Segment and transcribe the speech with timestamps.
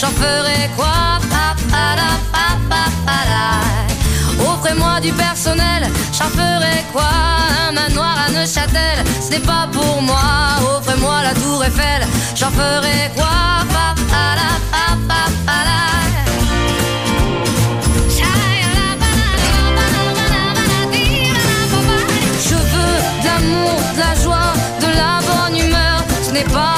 [0.00, 0.86] j'en ferai quoi?
[4.52, 7.10] Offrez-moi du personnel, j'en ferai quoi?
[7.68, 10.16] Un manoir à Neuchâtel, ce n'est pas pour moi.
[10.76, 13.26] Offrez-moi la tour Eiffel, j'en ferai quoi?
[22.48, 26.04] Je veux de l'amour, de la joie, de la bonne humeur.
[26.26, 26.76] Ce n'est pas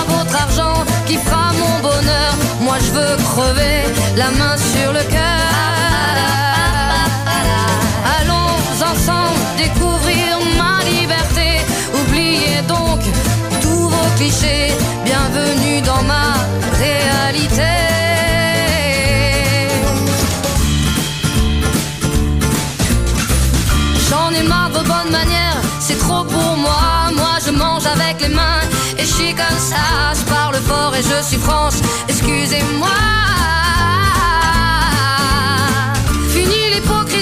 [2.72, 3.82] Moi je veux crever
[4.16, 5.52] la main sur le cœur.
[8.16, 8.54] Allons
[8.90, 11.48] ensemble découvrir ma liberté.
[12.00, 13.00] Oubliez donc
[13.60, 14.72] tous vos clichés.
[15.04, 16.32] Bienvenue dans ma
[16.84, 17.72] réalité.
[24.08, 27.10] J'en ai marre de bonnes manières, c'est trop pour moi.
[27.14, 28.62] Moi je mange avec les mains
[29.30, 30.12] comme ça.
[30.14, 32.88] Je parle fort et je suis France, excusez-moi.
[36.30, 37.21] Fini l'hypocrisie,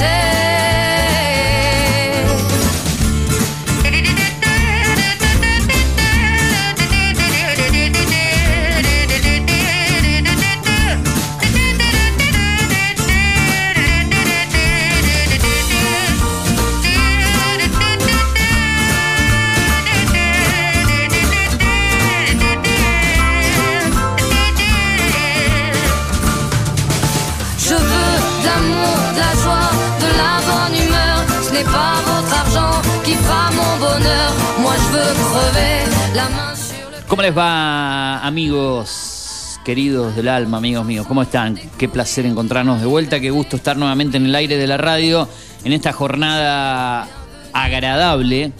[37.07, 41.05] ¿Cómo les va, amigos queridos del alma, amigos míos?
[41.07, 41.59] ¿Cómo están?
[41.77, 45.27] Qué placer encontrarnos de vuelta, qué gusto estar nuevamente en el aire de la radio
[45.63, 47.07] en esta jornada
[47.53, 48.53] agradable.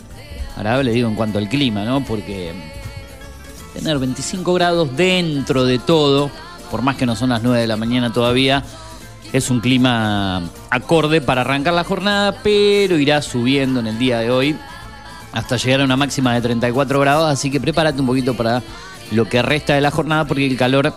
[0.56, 2.04] Agradable digo en cuanto al clima, ¿no?
[2.04, 2.52] Porque
[3.74, 6.30] tener 25 grados dentro de todo,
[6.70, 8.64] por más que no son las 9 de la mañana todavía,
[9.34, 14.30] es un clima acorde para arrancar la jornada, pero irá subiendo en el día de
[14.30, 14.58] hoy
[15.32, 18.62] hasta llegar a una máxima de 34 grados, así que prepárate un poquito para
[19.12, 20.94] lo que resta de la jornada porque el calor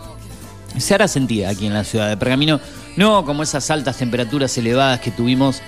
[0.76, 2.60] se hará sentir aquí en la ciudad de Pergamino,
[2.96, 5.62] no como esas altas temperaturas elevadas que tuvimos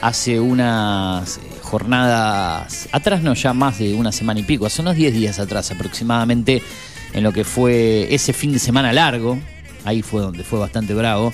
[0.00, 4.96] hace unas eh, jornadas atrás, no, ya más de una semana y pico, hace unos
[4.96, 6.62] 10 días atrás aproximadamente,
[7.12, 9.38] en lo que fue ese fin de semana largo,
[9.84, 11.32] ahí fue donde fue bastante bravo,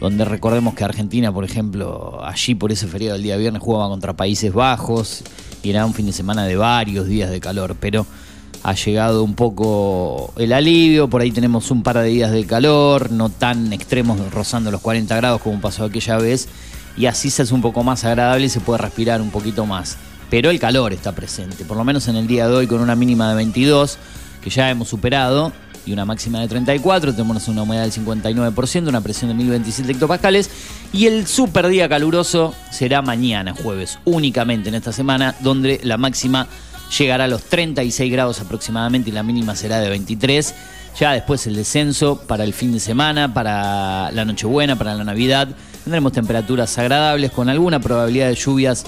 [0.00, 4.14] donde recordemos que Argentina, por ejemplo, allí por ese feriado del día viernes jugaba contra
[4.14, 5.22] Países Bajos
[5.62, 8.06] y era un fin de semana de varios días de calor, pero
[8.62, 13.10] ha llegado un poco el alivio, por ahí tenemos un par de días de calor,
[13.10, 16.48] no tan extremos rozando los 40 grados como pasó aquella vez,
[16.96, 19.96] y así se hace un poco más agradable y se puede respirar un poquito más.
[20.30, 22.96] Pero el calor está presente, por lo menos en el día de hoy con una
[22.96, 23.98] mínima de 22,
[24.42, 25.52] que ya hemos superado,
[25.86, 30.50] y una máxima de 34, tenemos una humedad del 59%, una presión de 1027 hectopascales,
[30.92, 36.48] y el super día caluroso será mañana, jueves, únicamente en esta semana, donde la máxima
[36.98, 40.54] llegará a los 36 grados aproximadamente y la mínima será de 23.
[40.98, 45.48] Ya después el descenso para el fin de semana, para la Nochebuena, para la Navidad.
[45.84, 48.84] Tendremos temperaturas agradables con alguna probabilidad de lluvias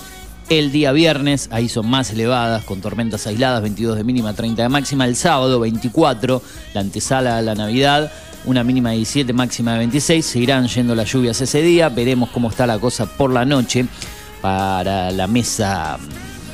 [0.49, 4.69] el día viernes, ahí son más elevadas, con tormentas aisladas, 22 de mínima, 30 de
[4.69, 5.05] máxima.
[5.05, 6.43] El sábado, 24,
[6.75, 8.11] la antesala a la Navidad,
[8.47, 10.25] una mínima de 17, máxima de 26.
[10.25, 11.91] Seguirán yendo las lluvias ese día.
[11.91, 13.87] Veremos cómo está la cosa por la noche
[14.41, 15.99] para la mesa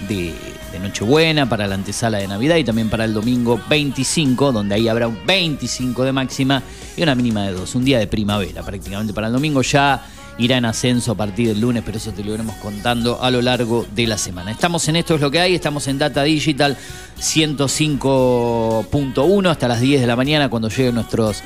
[0.09, 0.35] de,
[0.83, 5.07] Nochebuena, para la antesala de Navidad y también para el domingo 25, donde ahí habrá
[5.07, 6.65] un 25 de máxima
[6.97, 7.77] y una mínima de 2.
[7.77, 10.05] Un día de primavera prácticamente para el domingo ya
[10.39, 13.43] irá en ascenso a partir del lunes, pero eso te lo iremos contando a lo
[13.43, 14.51] largo de la semana.
[14.51, 16.79] Estamos en Esto es lo que hay, estamos en Data Digital
[17.19, 21.43] 105.1 hasta las 10 de la mañana cuando lleguen nuestros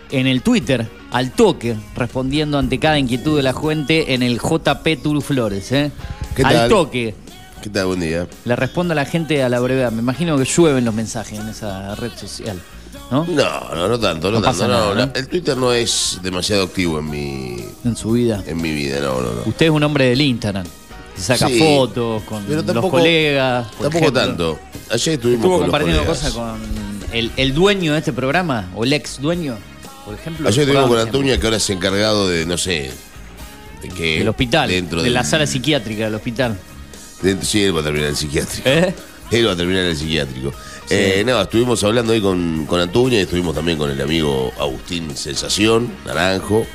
[0.09, 5.03] en el Twitter, al toque, respondiendo ante cada inquietud de la gente en el JP
[5.03, 5.71] Turu Flores.
[5.71, 5.91] ¿eh?
[6.35, 7.13] ¿Qué al toque.
[7.61, 7.85] ¿Qué tal?
[7.87, 8.27] Buen día.
[8.45, 9.91] Le respondo a la gente a la brevedad.
[9.91, 12.59] Me imagino que llueven los mensajes en esa red social.
[13.11, 13.25] ¿No?
[13.25, 14.67] No, no, no tanto, no, No tanto.
[14.67, 15.11] no, nada, no.
[15.13, 18.41] El Twitter no es demasiado activo en mi, En su vida.
[18.47, 19.41] en mi vida, no, no, no.
[19.45, 20.65] Usted es un hombre del Instagram.
[21.15, 23.69] Se saca Sí, fotos con pero los tampoco- colegas.
[23.71, 24.11] Tampoco ejemplo.
[24.21, 24.59] tanto.
[24.89, 26.59] Ayer estuvimos Estuvo con compartiendo cosas con
[27.11, 29.57] el, el dueño de este programa, o el ex dueño,
[30.05, 30.47] por ejemplo.
[30.47, 32.91] Ayer estuvimos con Antonia, que ahora ha encargado de, no sé,
[33.81, 34.19] de que...
[34.19, 36.57] Del hospital, Dentro de del- la sala psiquiátrica del hospital.
[37.21, 38.67] Dentro- sí, él va a terminar el psiquiátrico.
[38.69, 38.93] ¿Eh?
[39.31, 40.53] Él va a terminar el psiquiátrico.
[40.89, 45.15] Eh, no, estuvimos hablando ahí con, con Antonia y estuvimos también con el amigo Agustín
[45.15, 46.65] Sensación, Naranjo.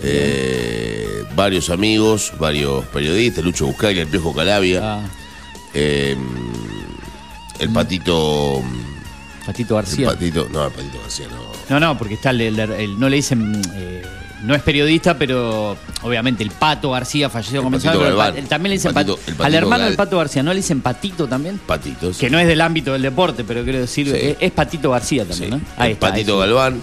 [0.00, 5.00] Eh, varios amigos, varios periodistas, Lucho Buscaglia, el Piojo Calabia, Ah,
[5.74, 6.16] eh,
[7.58, 8.62] el Patito...
[9.46, 10.08] Patito El García.
[10.08, 11.52] Patito, no, el Patito García no.
[11.68, 14.02] No, no, porque está el, el- el- no le dicen, eh,
[14.44, 17.98] no es periodista, pero obviamente el Pato García falleció como Patito
[18.48, 20.80] también le dicen Patito- Pat- el al Patito hermano del Pato García, ¿no le dicen
[20.80, 21.58] Patito también?
[21.58, 22.18] Patitos.
[22.18, 24.16] Que no es del ámbito del deporte, pero quiero decir, Sí.
[24.16, 25.30] es, es Patito García Sí.
[25.30, 25.84] también, ¿no?
[25.84, 26.38] El está, Patito.
[26.38, 26.80] Galván,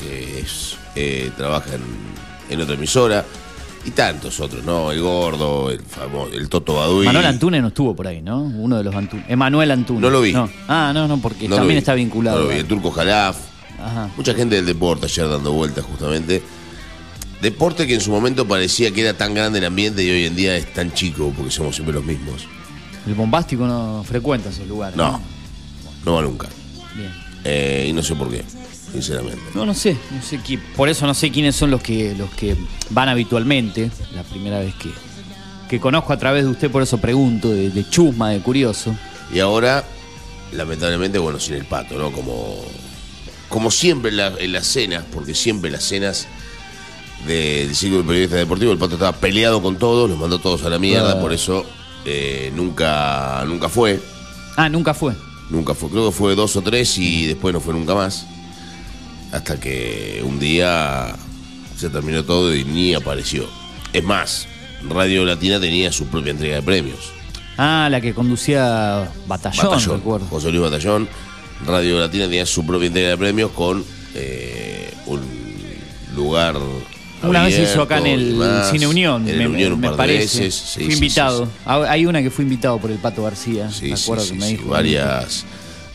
[0.00, 1.82] que es, eh, trabaja en,
[2.50, 3.24] en otra emisora.
[3.86, 4.90] Y tantos otros, ¿no?
[4.92, 7.04] El Gordo, el famoso, el Toto Baduy.
[7.04, 8.40] Manuel Antunes no estuvo por ahí, ¿no?
[8.40, 9.26] Uno de los Antunes.
[9.28, 10.00] Emanuel Antunes.
[10.00, 10.32] No lo vi.
[10.68, 12.38] Ah, no, no, porque No también está vinculado.
[12.38, 12.60] No lo vi.
[12.60, 13.36] El Turco Jalaf.
[13.78, 14.08] Ajá.
[14.16, 16.42] Mucha gente del deporte ayer dando vueltas justamente.
[17.44, 20.34] Deporte que en su momento parecía que era tan grande el ambiente y hoy en
[20.34, 22.46] día es tan chico porque somos siempre los mismos.
[23.06, 24.96] El bombástico no frecuenta esos lugares.
[24.96, 25.20] No,
[26.06, 26.48] no va nunca.
[26.96, 27.12] Bien.
[27.44, 28.42] Eh, y no sé por qué,
[28.92, 29.42] sinceramente.
[29.54, 32.30] No, no sé, no sé qui- por eso no sé quiénes son los que los
[32.30, 32.56] que
[32.88, 33.90] van habitualmente.
[34.14, 34.88] La primera vez que,
[35.68, 38.96] que conozco a través de usted, por eso pregunto, de, de chusma, de curioso.
[39.34, 39.84] Y ahora,
[40.52, 42.10] lamentablemente, bueno, sin el pato, ¿no?
[42.10, 42.56] Como,
[43.50, 46.26] como siempre en, la- en las cenas, porque siempre en las cenas
[47.26, 50.68] del ciclo de periodistas deportivos, el pato estaba peleado con todos, los mandó todos a
[50.70, 51.20] la mierda, Ah.
[51.20, 51.64] por eso
[52.04, 54.00] eh, nunca, nunca fue.
[54.56, 55.14] Ah, nunca fue.
[55.50, 58.26] Nunca fue, creo que fue dos o tres y después no fue nunca más.
[59.32, 61.14] Hasta que un día
[61.76, 63.46] se terminó todo y ni apareció.
[63.92, 64.46] Es más,
[64.88, 67.12] Radio Latina tenía su propia entrega de premios.
[67.56, 70.26] Ah, la que conducía Batallón, Batallón, recuerdo.
[70.26, 71.08] José Luis Batallón.
[71.66, 75.20] Radio Latina tenía su propia entrega de premios con eh, un
[76.14, 76.56] lugar.
[77.28, 78.70] Una vez hizo acá en el demás.
[78.70, 80.40] Cine Unión, En me, el Unión un me par de parece.
[80.44, 80.54] veces.
[80.54, 81.48] Sí, fui invitado.
[81.66, 83.70] Ah, Hay una que fue invitado por el Pato García.
[83.70, 84.68] Sí, me acuerdo que me dijo.
[84.68, 85.44] varias,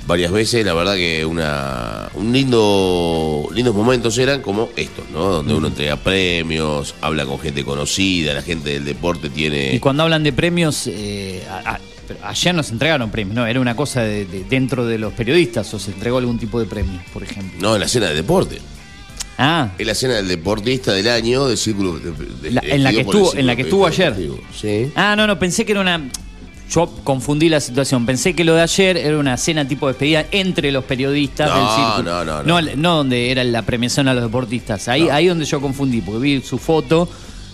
[0.08, 5.20] varias veces, la verdad que una un lindo lindos momentos eran como estos, ¿no?
[5.30, 10.04] Donde uno entrega premios, habla con gente conocida, la gente del deporte tiene Y cuando
[10.04, 11.80] hablan de premios, eh, a- a-
[12.30, 13.46] ayer nos entregaron premios, ¿no?
[13.46, 16.66] Era una cosa de, de- dentro de los periodistas o se entregó algún tipo de
[16.66, 17.60] premio, por ejemplo.
[17.62, 18.60] no en la escena del deporte,
[19.42, 22.92] Ah, en la escena del deportista del año del círculo de- de- La- en la
[22.92, 24.14] que estuvo- en la que estuvo ayer.
[24.54, 24.92] Sí.
[24.96, 26.02] ah, no, no, pensé que era una.
[26.70, 28.06] Yo confundí la situación.
[28.06, 31.68] Pensé que lo de ayer era una cena tipo despedida entre los periodistas No, del
[31.70, 32.04] círculo.
[32.04, 32.62] no, no, no.
[32.62, 32.76] no.
[32.76, 34.88] no donde era la premiación a los deportistas.
[34.90, 35.14] Ahí, No.
[35.14, 37.10] ahí donde yo confundí, porque vi su foto,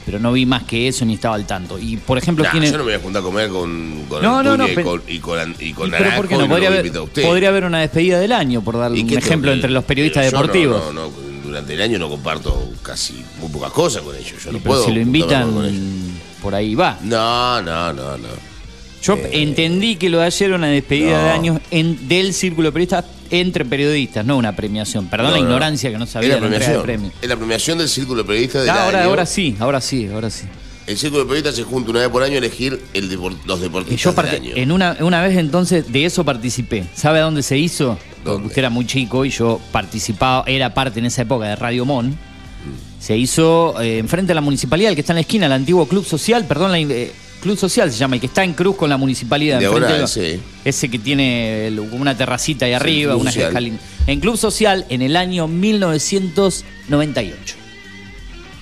[0.05, 1.79] pero no vi más que eso ni estaba al tanto.
[1.79, 4.03] Y por ejemplo, Nah, ¿quién es- yo no me voy a juntar a comer con,
[4.09, 6.35] con No, no, no, y, con, y con, y con ¿Y pero Naranjo por qué
[6.35, 6.47] y no?
[6.49, 7.21] Podría haber, usted.
[7.23, 10.31] podría haber una despedida del año, por dar ¿Y un ejemplo entre los periodistas yo
[10.31, 10.93] no, deportivos.
[10.93, 11.11] No, no,
[11.55, 14.33] durante el año no comparto casi muy pocas cosas con ellos.
[14.43, 15.81] Yo Y no pero puedo si lo invitan, con ellos.
[16.41, 16.99] por ahí va.
[17.01, 18.27] No, no, no, no.
[19.01, 21.23] Yo Eh, entendí que lo de ayer era una despedida no.
[21.23, 25.07] de años en, del círculo de periodistas entre periodistas, no una premiación.
[25.07, 25.43] Perdón No, la no.
[25.45, 27.13] ignorancia que no sabía la la premios.
[27.21, 29.09] Es la premiación del Círculo de Periodistas del Ah, ahora, año.
[29.09, 30.45] ahora sí, ahora sí, ahora sí.
[30.87, 33.59] El Círculo de Periodistas se junta una vez por año a elegir el depor- los
[33.59, 34.51] Y deportistas yo del año.
[34.55, 36.83] en una, una vez entonces de eso participé.
[36.95, 37.97] ¿Sabe a dónde se hizo?
[38.25, 38.47] ¿Dónde?
[38.47, 42.17] usted era muy chico y yo participaba, era parte en esa época de Radio Mon.
[42.99, 45.87] Se hizo eh, enfrente a la municipalidad, el que está en la esquina, el antiguo
[45.87, 48.89] Club Social, perdón, la, eh, Club Social se llama, el que está en cruz con
[48.89, 49.59] la municipalidad.
[49.59, 50.41] Diagonal, enfrente de- sí.
[50.65, 53.77] Ese que tiene una terracita ahí Sí, arriba, una escalina.
[54.07, 57.55] En Club Social, en el año 1998.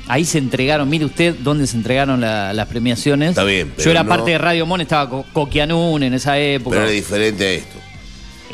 [0.07, 3.29] Ahí se entregaron, mire usted dónde se entregaron la- las premiaciones.
[3.29, 6.37] Está bien, pero Yo era no- parte de Radio Mon, estaba Co- Coquianún en esa
[6.37, 6.71] época.
[6.75, 7.77] Pero era diferente a esto.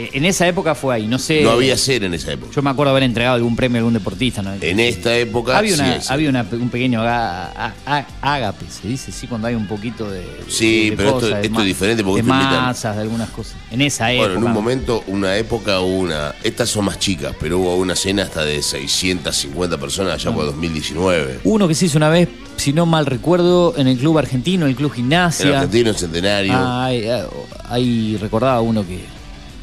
[0.01, 1.41] Eh, en esa época fue ahí, no sé.
[1.41, 2.53] No había cena en esa época.
[2.55, 4.41] Yo me acuerdo haber entregado algún premio a algún deportista.
[4.41, 4.53] ¿no?
[4.53, 9.27] En esta época había sí una, hay había una- un pequeño ágape, se dice, sí,
[9.27, 10.23] cuando hay un poquito de.
[10.47, 13.55] Sí, de- pero esto- cosas, es diferente porque De masas, de algunas cosas.
[13.71, 14.27] En esa época.
[14.29, 16.33] Bueno, en un momento, una época una.
[16.43, 20.33] Estas son más chicas, pero hubo una cena hasta de 650 personas allá Ah.
[20.35, 21.39] por 2019.
[21.43, 24.75] Uno que se hizo una vez, si no mal recuerdo, en el club argentino, el
[24.75, 25.57] club En gimnasia.
[25.57, 26.53] Argentino, en Centenario.
[26.55, 27.25] Ah, ahí, ah,
[27.69, 28.99] ahí recordaba uno que,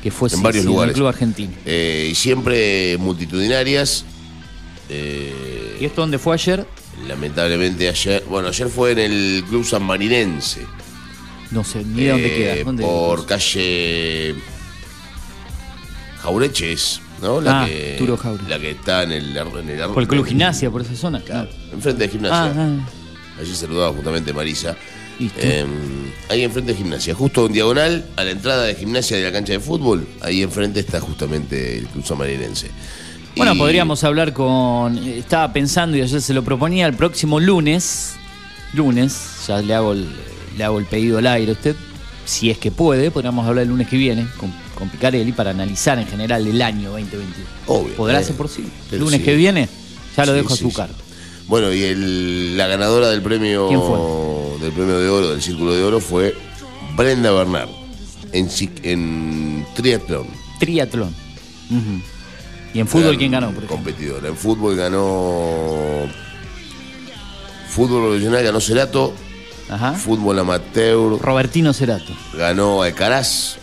[0.07, 0.91] que fue En sí, varios sí, lugares.
[0.91, 1.53] el club argentino.
[1.65, 4.05] eh, y siempre multitudinarias.
[4.89, 6.65] eh, ¿Y esto dónde fue ayer?
[7.09, 8.23] lamentablemente ayer.
[8.29, 10.65] Bueno, ayer fue en el Club San Marinense.
[11.51, 12.65] No sé, ni de dónde eh, queda.
[12.65, 12.83] ¿Dónde?
[12.85, 14.35] Por calle
[16.23, 17.41] Jaureches, ¿no?
[17.41, 18.19] La Ah, que, Turo.
[18.49, 21.21] La que está en el, en el Por el club gimnasia, por esa zona.
[21.21, 21.75] Claro, No.
[21.75, 22.53] enfrente de gimnasia.
[22.57, 23.41] Ah, ah.
[23.41, 24.77] Allí saludaba justamente Marisa.
[25.19, 25.65] Eh,
[26.29, 29.53] ahí enfrente de gimnasia, justo en diagonal a la entrada de gimnasia de la cancha
[29.55, 32.71] de fútbol, ahí enfrente está justamente el Club Samarinense.
[33.37, 34.97] Bueno, Y- podríamos hablar con.
[34.99, 38.15] eh, Estaba pensando y ayer se lo proponía el próximo lunes.
[38.73, 40.07] Lunes, ya le hago el,
[40.59, 41.77] le hago el pedido al aire a usted.
[42.27, 45.99] Si es que puede, podríamos hablar el lunes que viene con, con Picarelli para analizar
[45.99, 47.47] en general el año 2021.
[47.69, 48.65] Obvio, ¿Podrá eh, ser por sí?
[48.93, 49.25] lunes sí.
[49.25, 49.69] que viene,
[50.17, 50.75] ya lo Sí, dejo a su sí.
[50.77, 50.95] cargo.
[51.47, 53.97] Bueno, y el- la ganadora del premio ¿Quién fue?
[54.61, 56.35] Del premio de oro, del Círculo de Oro, fue
[56.97, 57.69] Brenda Bernard
[58.83, 60.27] en, triatlón.
[60.59, 61.15] Triatlón.
[62.75, 63.67] ¿Y en fútbol Gran quién ganó, por?
[63.67, 64.29] Competidora.
[64.29, 66.07] En fútbol ganó.
[67.69, 69.15] Fútbol profesional ganó Cerato.
[69.69, 69.95] Ajá.
[69.95, 72.13] Fútbol amateur Robertino Cerato.
[72.35, 73.59] ganó Alcaraz.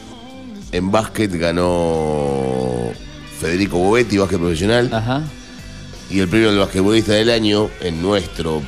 [0.72, 2.92] En básquet ganó
[3.40, 4.90] Federico Bovetti, básquet profesional.
[4.92, 5.22] Ajá.
[6.10, 8.62] Y el premio del basquetbolista del año, en nuestro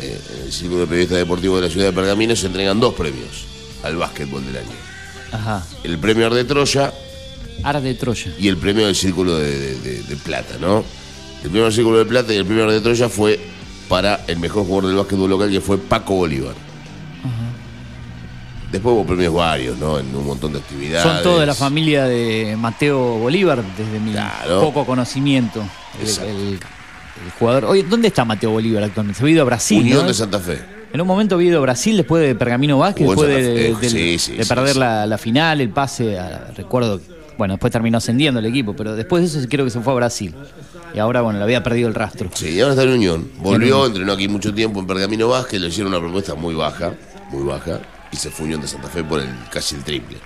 [0.00, 2.94] eh, en el Círculo de Periodistas Deportivos de la ciudad de Pergamino, se entregan dos
[2.94, 3.44] premios
[3.82, 4.68] al básquetbol del año.
[5.32, 5.64] Ajá.
[5.84, 6.92] El premio Ar de Troya
[7.62, 8.32] Ar de Troya.
[8.38, 10.78] y el premio del Círculo de, de- de- de Plata, ¿no?
[11.42, 13.38] El premio del Círculo de Plata y el premio Ar de Troya fue
[13.88, 16.54] para el mejor jugador del básquetbol local, que fue Paco Bolívar.
[18.70, 19.98] Después hubo premios varios, ¿no?
[19.98, 21.02] En un montón de actividades.
[21.02, 24.60] Son todos de la familia de Mateo Bolívar, desde mi Claro.
[24.60, 25.60] poco conocimiento.
[26.00, 26.60] El-
[27.24, 27.64] el jugador.
[27.66, 29.18] Oye, ¿dónde está Mateo Bolívar actualmente?
[29.20, 29.80] Se ha ido a Brasil.
[29.82, 30.08] Unión ¿no?
[30.08, 30.58] de Santa Fe.
[30.92, 33.50] En un momento había ido a Brasil después de Pergamino Vázquez, después de, Santa
[33.80, 33.86] Fe.
[33.86, 34.76] del- Sí, sí, de sí, perder.
[34.76, 36.18] La, la final, el pase.
[36.18, 37.04] a- recuerdo, que-
[37.38, 39.96] bueno, después terminó ascendiendo el equipo, pero después de eso creo que se fue a
[39.96, 40.34] Brasil.
[40.94, 42.28] Y ahora, bueno, le había perdido el rastro.
[42.34, 43.30] Sí, y ahora está en Unión.
[43.38, 46.92] Volvió, entrenó aquí mucho tiempo en Pergamino Vázquez, le hicieron una propuesta muy baja,
[47.30, 47.80] muy baja,
[48.12, 50.18] y se fue Unión de Santa Fe por el casi el triple.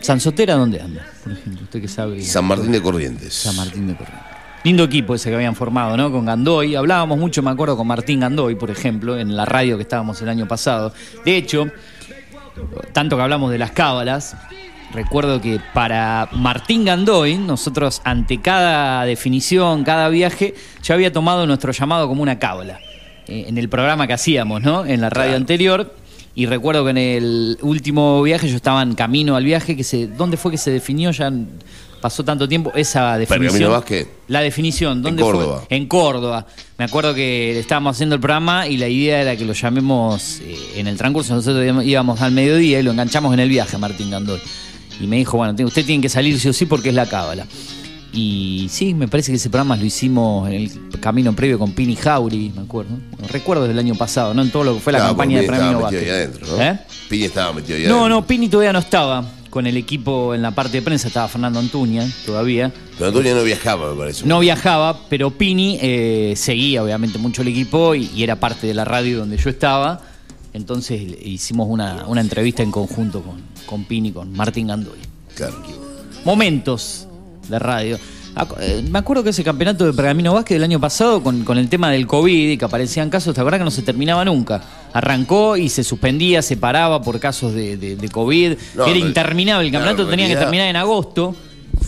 [0.00, 1.04] ¿San Sotera dónde anda?
[1.24, 2.22] Por ejemplo, usted que sabe.
[2.22, 3.34] San Martín de Corrientes.
[3.34, 4.29] San Martín de Corrientes.
[4.62, 6.12] Lindo equipo ese que habían formado, ¿no?
[6.12, 6.74] Con Gandoy.
[6.74, 10.28] Hablábamos mucho, me acuerdo, con Martín Gandoy, por ejemplo, en la radio que estábamos el
[10.28, 10.92] año pasado.
[11.24, 11.68] De hecho,
[12.92, 14.36] tanto que hablamos de las cábalas,
[14.92, 21.72] recuerdo que para Martín Gandoy, nosotros ante cada definición, cada viaje, ya había tomado nuestro
[21.72, 22.80] llamado como una cábala.
[23.28, 24.84] Eh, en el programa que hacíamos, ¿no?
[24.84, 25.36] En la radio Claro.
[25.38, 25.94] anterior.
[26.34, 30.06] Y recuerdo que en el último viaje yo estaba en camino al viaje, que se,
[30.06, 31.10] ¿dónde fue que se definió?
[31.12, 31.32] Ya
[32.00, 33.70] pasó tanto tiempo esa definición.
[33.70, 34.08] Vázquez.
[34.28, 35.64] La definición, ¿dónde Córdoba.
[35.68, 35.76] fue?
[35.76, 36.46] En Córdoba.
[36.78, 40.56] Me acuerdo que estábamos haciendo el programa y la idea era que lo llamemos eh,
[40.76, 41.34] en el transcurso.
[41.34, 44.40] Nosotros íbamos- al mediodía y lo enganchamos en el viaje Martín Gandoy.
[45.00, 47.06] Y me dijo, bueno, te- usted tiene que salir sí o sí porque es la
[47.06, 47.46] cábala.
[48.12, 51.94] Y sí, me parece que ese programa lo hicimos en el camino previo con Pini
[51.94, 52.90] Jauri, me acuerdo.
[53.30, 54.42] Recuerdo del año pasado, ¿no?
[54.42, 56.32] En todo lo que fue la Claro, campaña de Premio estaba metido ahí Vázquez.
[56.40, 56.62] adentro, ¿no?
[56.64, 56.78] ¿Eh?
[57.08, 58.08] Pini estaba metido ahí No, adentro.
[58.08, 61.58] no, Pini todavía no estaba con el equipo en la parte de prensa, estaba Fernando
[61.58, 62.72] Antuña todavía.
[62.96, 64.24] Pero Antonio no viajaba, me parece.
[64.26, 68.74] No viajaba, pero Pini eh, seguía obviamente mucho el equipo y, y era parte de
[68.74, 70.00] la radio donde yo estaba.
[70.52, 74.98] Entonces hicimos una, una entrevista en conjunto con, con Pini, con Martín Gandoy.
[75.34, 75.62] Claro.
[76.24, 77.06] Momentos
[77.48, 77.98] de radio.
[78.60, 81.68] Eh, Me acuerdo que ese campeonato de Pergamino Vázquez del año pasado, con, con el
[81.68, 84.62] tema del COVID y que aparecían casos, ¿te acuerdas que no se terminaba nunca?
[84.92, 88.54] Arrancó y se suspendía, se paraba por casos de, de- de COVID.
[88.76, 89.66] No, Era interminable.
[89.66, 91.34] El campeonato en tenía que terminar en agosto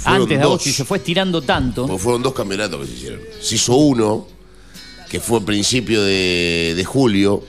[0.05, 1.87] Antes de agosto y se fue estirando tanto.
[1.87, 3.21] Porque fueron dos campeonatos que se hicieron.
[3.41, 4.27] Se hizo uno,
[5.09, 7.45] que fue a principio de, de julio,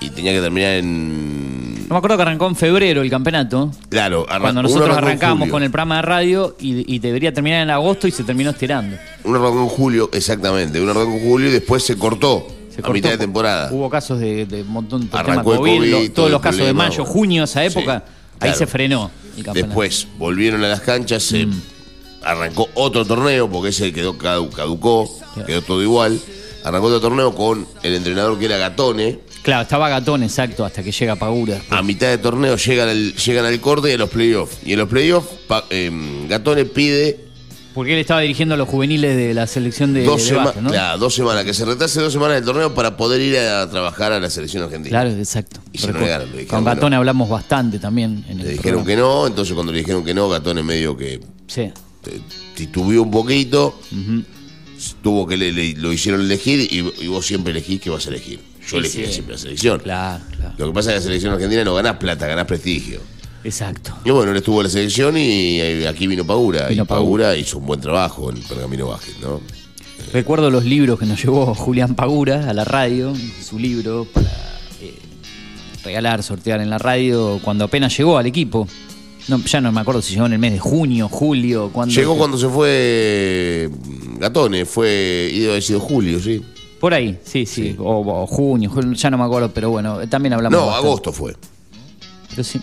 [0.00, 1.49] y tenía que terminar en.
[1.90, 3.72] No me acuerdo que arrancó en febrero el campeonato.
[3.88, 5.50] Claro, Cuando nosotros julio.
[5.50, 8.96] con el programa de radio y, y debería terminar en agosto y se terminó estirando.
[9.24, 10.80] Uno arrancó en julio, exactamente.
[10.80, 13.72] Uno arrancó en julio y después se cortó Se a cortó mitad de por- temporada.
[13.72, 16.72] Hubo casos de, de un montón de temas COVID, COVID, todo todos los casos de
[16.72, 18.04] mayo, junio, esa Sí, época,
[18.38, 19.66] ahí se frenó el campeonato.
[19.70, 21.60] Después volvieron a las canchas, se Mm.
[22.22, 25.46] arrancó otro torneo, porque ese quedó cadu- caducó, Claro.
[25.46, 26.20] quedó todo igual.
[26.64, 29.18] Arrancó otro torneo con el entrenador que era Gatone.
[29.42, 31.58] Claro, estaba Gatón, exacto, hasta que llega Pagura.
[31.70, 34.58] A mitad de torneo llegan al, llegan al corte y a los playoffs.
[34.64, 37.18] Y en los playoffs, pa- em, Gatone pide
[37.72, 40.62] Porque él estaba dirigiendo a los juveniles de la selección de, dos, de sema- básquet,
[40.62, 40.70] ¿no?
[40.70, 44.12] claro, dos semanas, que se retrase dos semanas del torneo para poder ir a trabajar
[44.12, 44.90] a la selección argentina.
[44.90, 45.60] Claro, exacto.
[45.72, 46.96] Y se negaron, Con Gatón no.
[46.98, 48.86] hablamos bastante también en el Le dijeron programa.
[48.86, 51.62] que no, entonces cuando le dijeron que no, Gatone medio que Sí.
[51.62, 51.72] eh,
[52.54, 53.80] titubeó un poquito,
[55.02, 58.10] tuvo que le- le- lo hicieron elegir y, y vos siempre elegís que vas a
[58.10, 58.40] elegir.
[58.68, 59.12] Yo elegí sí.
[59.12, 59.80] siempre la selección.
[59.80, 60.54] Claro, claro.
[60.58, 63.00] Lo que pasa es que la selección argentina no ganás plata, ganás prestigio.
[63.42, 63.96] Exacto.
[64.04, 66.68] Y bueno, él estuvo en la selección y eh, aquí vino Pagura.
[66.68, 67.36] Vino y Pagura, Pagura.
[67.36, 69.40] hizo un buen trabajo en Pergamino Básquet, ¿no?
[70.12, 74.28] Recuerdo los libros que nos llevó Julián Pagura a la radio, su libro para
[74.82, 74.94] eh,
[75.84, 78.68] regalar, sortear en la radio cuando apenas llegó al equipo.
[79.30, 82.16] No, ya no me acuerdo si llegó en el mes de junio, julio, cuando Llegó
[82.16, 86.42] cuando se fue mm, Gatone, fue, y debe haber sido Julio, sí.
[86.80, 90.32] Por ahí, sí, sí, O, o junio, julio, ya no me acuerdo, pero bueno, también
[90.32, 90.58] hablamos.
[90.58, 90.86] No, bastante.
[90.88, 91.36] agosto fue.
[92.30, 92.60] Pero sí.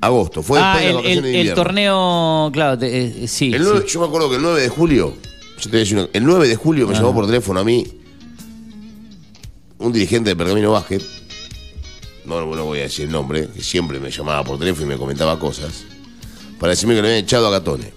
[0.00, 3.46] Agosto, fue ah, después de el, el- de el torneo, claro, te- eh, eh, sí.
[3.52, 3.68] El sí.
[3.72, 5.14] 9 Yo me acuerdo que el 9 de julio,
[5.60, 6.98] yo te a una- el 9 de julio me Ah.
[6.98, 7.84] llamó por teléfono a mí
[9.78, 11.02] un dirigente de Pergamino Básquet,
[12.26, 14.96] no, no voy a decir el nombre, que siempre me llamaba por teléfono y me
[14.96, 15.84] comentaba cosas,
[16.58, 17.92] para decirme que lo habían echado a Gatone.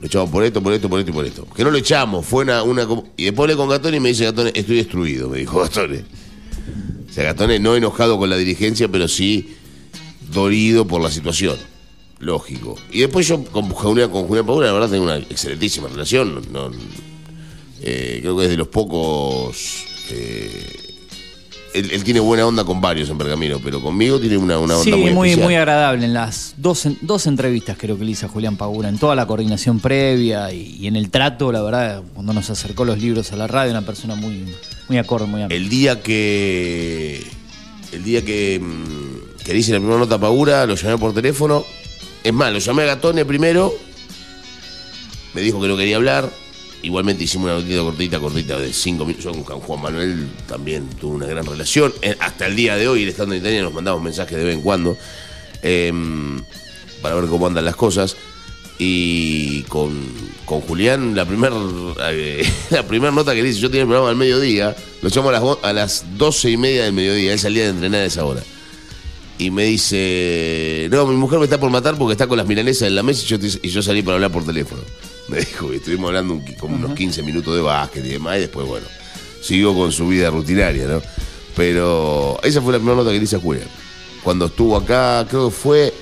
[0.00, 1.46] Lo echamos por esto, por esto, por esto y por esto.
[1.54, 2.62] Que no lo echamos, fue una...
[3.16, 6.04] y después hablé con Gatone y me dice, Gatone, estoy destruido, me dijo Gatone.
[7.08, 9.56] O sea, Gatone no enojado con la dirigencia, pero sí
[10.32, 11.56] dolido por la situación.
[12.18, 12.76] Lógico.
[12.90, 16.42] Y después yo con Julián, con Julián Paula, la verdad, tengo una excelentísima relación.
[17.82, 19.84] Eh, creo que es de los pocos.
[20.10, 20.85] eh,
[21.76, 24.92] él, él tiene buena onda con varios en Pergamino, pero conmigo tiene una, una Sí,
[24.92, 25.46] onda muy, muy, especial.
[25.46, 26.04] muy agradable.
[26.06, 29.26] En las dos, dos entrevistas creo que le hice a Julián Pagura, en toda la
[29.26, 33.36] coordinación previa y, y en el trato, la verdad, cuando nos acercó los libros a
[33.36, 34.44] la radio, una persona muy,
[34.88, 35.56] muy acorde, muy amable.
[35.56, 37.22] El día que.
[37.92, 41.14] El día que, mm, que le hice la primera nota a Paura, lo llamé por
[41.14, 41.64] teléfono.
[42.24, 43.72] Es más, lo llamé a Gatone primero.
[45.34, 46.30] Me dijo que no quería hablar.
[46.86, 49.24] Igualmente hicimos una notita cortita, cortita de cinco minutos.
[49.34, 51.92] Yo con Juan Manuel también tuve una gran relación.
[52.00, 54.62] Eh, Hasta el día de hoy, estando en Italia, nos mandamos mensajes de vez en
[54.62, 54.96] cuando.
[55.62, 56.40] em,
[57.02, 58.16] para ver cómo andan las cosas.
[58.78, 60.00] Y con,
[60.44, 61.56] con Julián, la primera
[62.70, 65.32] la primer nota que le hice, yo tenía el programa al mediodía, lo llamo a
[65.32, 68.44] las, a las doce y media del mediodía, él salía de entrenar a esa hora.
[69.38, 72.86] Y me dice, no, mi mujer me está por matar porque está con las milanesas
[72.86, 73.26] en la mesa
[73.60, 74.82] y yo salí para hablar por teléfono.
[75.28, 78.40] Me dijo, y estuvimos hablando un- como unos 15 minutos de básquet y demás, y
[78.40, 78.86] después, bueno,
[79.42, 81.02] siguió con su vida rutinaria, ¿no?
[81.56, 83.66] Pero esa fue la primera nota que le hice a Julián.
[84.22, 85.94] Cuando estuvo acá, creo que fue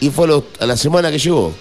[0.00, 0.28] y fue
[0.60, 1.54] a, la semana que llegó,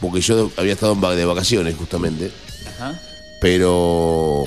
[0.00, 2.30] porque yo había estado en de vacaciones justamente,
[2.78, 2.98] Ajá.
[3.40, 4.44] pero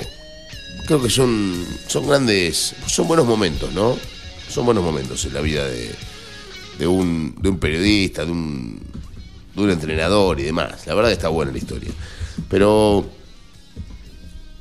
[0.86, 3.96] creo que son, son grandes, son buenos momentos, ¿no?
[4.48, 5.94] Son buenos momentos en la vida de,
[6.78, 8.80] de, un, de un periodista, de un,
[9.60, 10.86] de un entrenador y demás.
[10.86, 11.90] La verdad está buena la historia.
[12.48, 13.08] Pero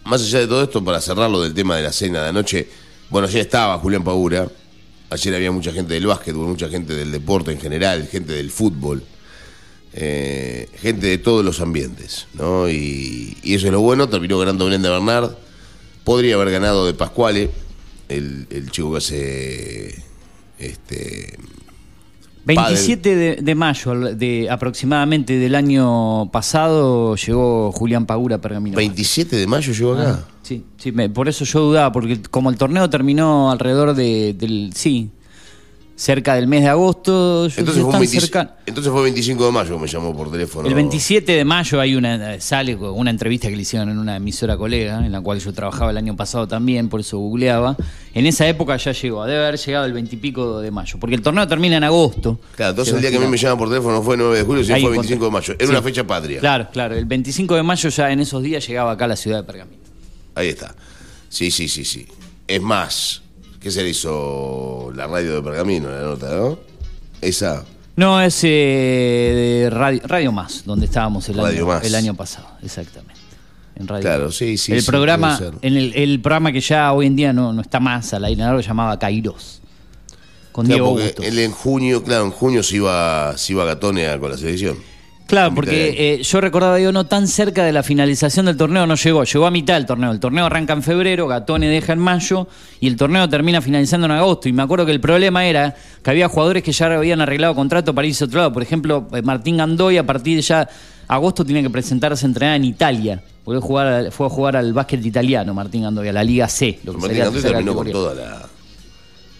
[0.05, 2.67] más allá de todo esto, para cerrarlo del tema de la cena de anoche,
[3.09, 4.47] bueno, ayer estaba Julián Paura,
[5.09, 9.03] ayer había mucha gente del básquetbol, mucha gente del deporte en general, gente del fútbol,
[9.93, 12.69] eh, gente de todos los ambientes, ¿no?
[12.69, 15.31] Y, eso es lo bueno, terminó ganando de Bernard,
[16.03, 17.49] podría haber ganado de Pascuale,
[18.07, 20.03] el, el chico que hace...
[20.59, 21.37] Este,
[22.55, 28.77] 27 de, de mayo de aproximadamente del año pasado llegó Julián Pagura a Pergamino.
[28.77, 30.19] 27 de mayo llegó acá.
[30.21, 34.33] Ah, sí, sí, me- por eso yo dudaba, porque como el torneo terminó alrededor de,
[34.33, 35.09] del, sí,
[35.99, 38.55] cerca del mes de agosto, yo Entonces fue, un "Están 20 cerca".
[38.65, 40.65] entonces fue 25 de mayo que me llamó por teléfono.
[40.65, 44.55] El 27 de mayo hay una sale una entrevista que le hicieron en una emisora
[44.55, 47.75] colega, en la cual yo trabajaba el año pasado también, por eso googleaba.
[48.13, 51.15] En esa época ya llegó, debe haber llegado el 20 y pico de mayo, porque
[51.15, 52.39] el torneo termina en agosto.
[52.55, 54.43] Claro, entonces el día que a mí me llaman por teléfono no fue 9 de
[54.45, 55.01] julio, sino fue encontré.
[55.17, 55.53] 25 de mayo.
[55.55, 55.71] Era Sí.
[55.71, 56.39] una fecha patria.
[56.39, 59.39] Claro, claro, el 25 de mayo ya en esos días llegaba acá a la ciudad
[59.39, 59.77] de Pergamino.
[60.33, 60.73] Ahí está.
[61.27, 62.07] Sí, sí, sí, sí.
[62.47, 63.21] Es más,
[63.59, 66.59] ¿qué se le hizo la radio de Pergamino, la nota, no?
[67.21, 67.65] Esa.
[67.95, 68.47] No, es eh,
[69.63, 71.83] de radio, radio Más, donde estábamos el, Radio año, Más.
[71.83, 73.19] el año pasado, exactamente.
[73.75, 77.07] En Radio Claro, sí, sí, El sí, programa, en el, el programa que ya hoy
[77.07, 79.61] en día no, no está más al aire, lo llamaba Kairos.
[80.51, 83.95] Con Claro, Diego él en junio, claro, en junio se iba, se iba a- con
[84.31, 84.77] la selección.
[85.29, 88.95] Claro, porque eh, yo recordaba, digo, no tan cerca de la finalización del torneo no
[88.95, 90.11] llegó, llegó a mitad del torneo.
[90.11, 92.47] El torneo arranca en febrero, Gatone deja en mayo
[92.79, 94.49] y el torneo termina finalizando en agosto.
[94.49, 97.93] Y me acuerdo que el problema era que había jugadores que ya habían arreglado contrato
[97.93, 98.53] para irse a otro lado.
[98.53, 100.67] Por ejemplo, eh, Martín Gandoy a partir de ya
[101.07, 103.21] agosto tiene que presentarse a entrenar en Italia.
[103.43, 106.79] Porque jugar fue a jugar al básquet italiano, Martín Gandoy, a la Liga C.
[106.83, 108.49] Lo que Martín Gandoy terminó con toda la.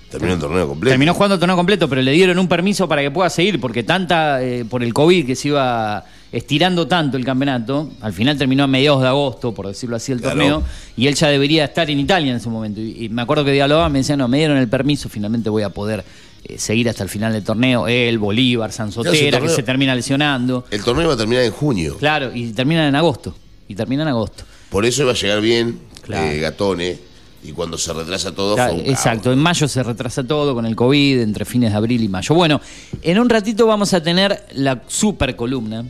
[0.10, 0.92] Terminó el torneo completo.
[0.92, 3.84] Terminó jugando el torneo completo, pero le dieron un permiso para que pueda seguir, porque
[3.84, 8.64] tanta, eh, por el COVID que se iba estirando tanto el campeonato, al final terminó
[8.64, 10.36] a mediados de agosto, por decirlo así, el Claro.
[10.36, 10.64] torneo,
[10.98, 12.82] y él ya debería estar en Italia en ese momento.
[12.82, 15.64] Y, y me acuerdo que dialogaba, me decía, no, me dieron el permiso, finalmente voy
[15.64, 16.04] a poder
[16.44, 17.88] eh, seguir hasta el final del torneo.
[17.88, 20.66] Él, Bolívar, Claro, ese que se termina lesionando.
[20.72, 21.98] El torneo iba a terminar en junio.
[21.98, 23.36] Claro, y terminan en agosto.
[23.68, 24.44] Y termina en agosto.
[24.70, 26.32] Por eso iba a llegar bien Claro.
[26.32, 27.09] eh, Gatone.
[27.44, 28.98] Y cuando se retrasa todo, Claro, fue un caos.
[28.98, 32.36] exacto, en mayo se retrasa todo con el COVID, entre fines de abril y mayo.
[32.36, 32.60] Bueno,
[33.02, 35.86] en un ratito vamos a tener la super columna,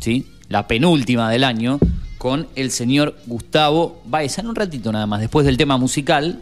[0.00, 0.26] ¿sí?
[0.48, 1.78] la penúltima del año,
[2.18, 4.40] con el señor Gustavo Baeza.
[4.40, 6.40] En un ratito nada más, después del tema musical,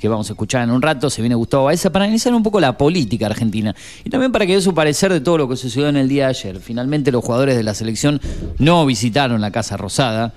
[0.00, 2.58] que vamos a escuchar en un rato, se viene Gustavo Baeza para analizar un poco
[2.58, 3.72] la política argentina
[4.04, 6.24] y también para que dé su parecer de todo lo que sucedió en el día
[6.24, 6.58] de ayer.
[6.60, 8.20] Finalmente los jugadores de la selección
[8.58, 10.34] no visitaron la Casa Rosada.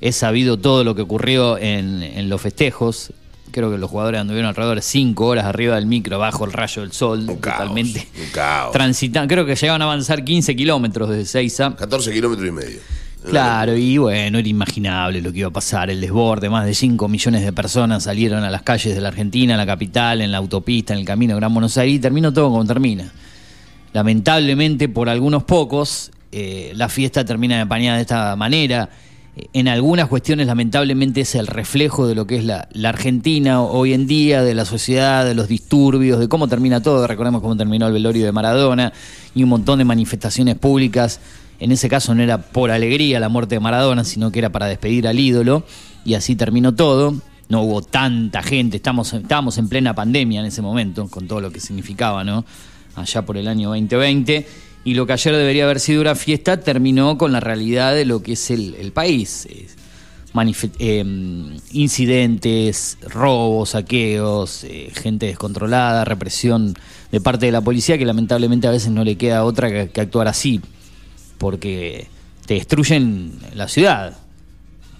[0.00, 3.12] Es sabido todo lo que ocurrió en, en los festejos.
[3.50, 6.82] Creo que los jugadores anduvieron alrededor de cinco horas arriba del micro, bajo el rayo
[6.82, 8.72] del sol, Un caos, totalmente un caos.
[8.72, 9.28] transitando.
[9.32, 11.74] Creo que llegaban a avanzar 15 kilómetros desde Seiza.
[11.76, 12.78] 14 kilómetros y medio.
[13.28, 17.06] Claro, y bueno, era imaginable lo que iba a pasar, el desborde, más de 5
[17.06, 20.38] millones de personas salieron a las calles de la Argentina, en la capital, en la
[20.38, 23.12] autopista, en el camino de Gran Buenos Aires, y terminó todo como termina.
[23.92, 28.88] Lamentablemente, por algunos pocos, eh, la fiesta termina empañada de esta manera.
[29.52, 33.92] En algunas cuestiones, lamentablemente, es el reflejo de lo que es la, la Argentina hoy
[33.92, 37.06] en día, de la sociedad, de los disturbios, de cómo termina todo.
[37.06, 38.92] Recordemos cómo terminó el velorio de Maradona
[39.34, 41.20] y un montón de manifestaciones públicas.
[41.60, 44.66] En ese caso no era por alegría la muerte de Maradona, sino que era para
[44.66, 45.64] despedir al ídolo.
[46.04, 47.14] Y así terminó todo.
[47.48, 51.50] No hubo tanta gente, estamos, estábamos en plena pandemia en ese momento, con todo lo
[51.50, 52.44] que significaba, ¿no?
[52.96, 54.46] allá por el año 2020,
[54.84, 58.22] y lo que ayer debería haber sido una fiesta terminó con la realidad de lo
[58.22, 59.46] que es el, país.
[60.78, 61.04] Eh,
[61.72, 66.74] incidentes, robos, saqueos, eh, gente descontrolada, represión
[67.10, 70.00] de parte de la policía que lamentablemente a veces no le queda otra que, que
[70.00, 70.60] actuar así,
[71.36, 72.06] porque
[72.46, 74.16] te destruyen la ciudad,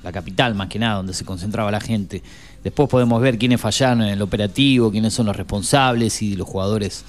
[0.03, 2.23] la capital más que nada, donde se concentraba la gente.
[2.63, 7.05] Después podemos ver quiénes fallaron en el operativo, quiénes son los responsables y los jugadores.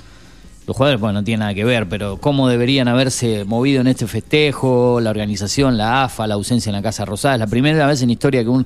[0.71, 4.07] Los jugadores, bueno, no tienen nada que ver, pero cómo deberían haberse movido en este
[4.07, 7.33] festejo, la organización, la AFA, la ausencia en la Casa Rosada.
[7.35, 8.65] Es la primera vez en historia que un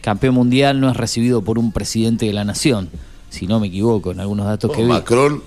[0.00, 2.90] campeón mundial no es recibido por un presidente de la nación,
[3.30, 4.88] si no me equivoco, en algunos datos que vi.
[4.88, 5.44] Macron,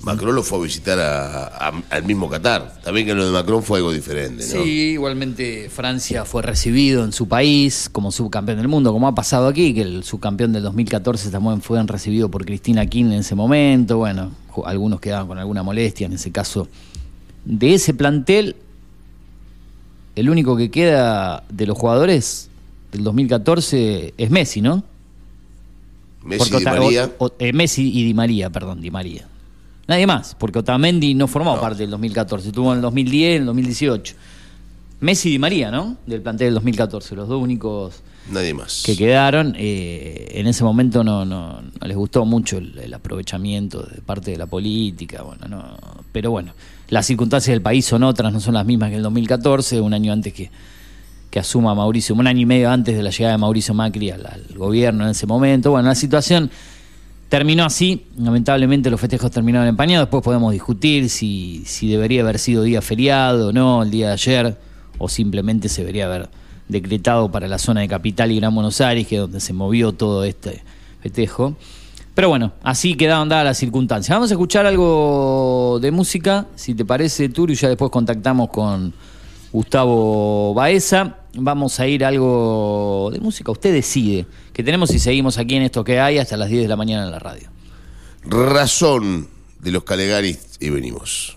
[0.00, 2.80] Macron lo fue a visitar a- a- al mismo Qatar.
[2.82, 4.62] También que lo de Macron fue algo diferente, ¿no?
[4.64, 9.46] Sí, igualmente Francia fue recibido en su país como subcampeón del mundo, como ha pasado
[9.46, 13.98] aquí, que el subcampeón del 2014 también fue recibido por Cristina Kirchner en ese momento.
[13.98, 14.30] Bueno,
[14.64, 16.68] algunos quedaban con alguna molestia, en ese caso.
[17.44, 18.56] De ese plantel,
[20.16, 22.48] el único que queda de los jugadores
[22.92, 24.84] del 2014 es Messi, ¿no?
[26.24, 27.10] Messi Porque y Di María.
[27.18, 29.26] o- o- eh, Messi y Di María, perdón, Di María.
[29.86, 31.60] Nadie más, porque Otamendi no formó No.
[31.60, 34.14] parte del 2014, estuvo en el 2010, en el 2018.
[35.00, 35.96] Messi y Di María, ¿no?
[36.06, 38.82] Del plantel del 2014, los dos únicos Nadie más.
[38.84, 39.54] que quedaron.
[39.58, 44.36] eh, en ese momento no, no, no les gustó mucho el, aprovechamiento de parte de
[44.38, 45.76] la política, bueno, no,
[46.12, 46.52] pero bueno,
[46.88, 50.12] las circunstancias del país son otras, no son las mismas que el 2014, un año
[50.12, 50.50] antes que,
[51.30, 54.26] que asuma Mauricio, un año y medio antes de la llegada de Mauricio Macri al,
[54.26, 55.72] al gobierno en ese momento.
[55.72, 56.50] Bueno, la situación
[57.28, 62.62] terminó así, lamentablemente los festejos terminaron empañados, después podemos discutir si, si debería haber sido
[62.62, 64.58] día feriado o no, el día de ayer,
[64.98, 66.28] o simplemente se debería haber
[66.68, 69.92] decretado para la zona de Capital y Gran Buenos Aires, que es donde se movió
[69.92, 70.62] todo este
[71.00, 71.56] festejo.
[72.14, 74.14] Pero bueno, así quedaron dadas las circunstancias.
[74.14, 78.94] Vamos a escuchar algo de música, si te parece, Turu, y ya después contactamos con
[79.52, 81.18] Gustavo Baeza.
[81.36, 85.62] Vamos a ir a algo de música, usted decide, que tenemos y seguimos aquí en
[85.62, 87.48] esto que hay hasta las 10 de la mañana en la radio.
[88.22, 91.36] Razón de los Calegaris y venimos.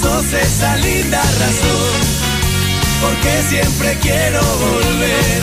[0.00, 2.00] sos esa linda razón,
[3.00, 5.42] porque siempre quiero volver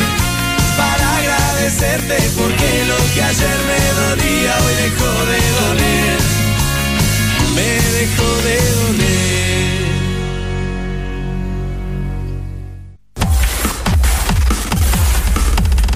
[0.77, 6.19] para agradecerte, porque lo que ayer me dolía hoy dejó de doler,
[7.55, 9.19] me dejó de doler.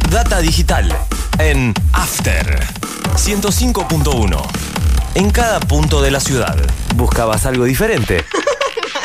[0.09, 0.95] Data digital
[1.39, 2.59] en After
[3.15, 4.63] 105.1
[5.15, 6.57] en cada punto de la ciudad.
[6.95, 8.23] ¿Buscabas algo diferente?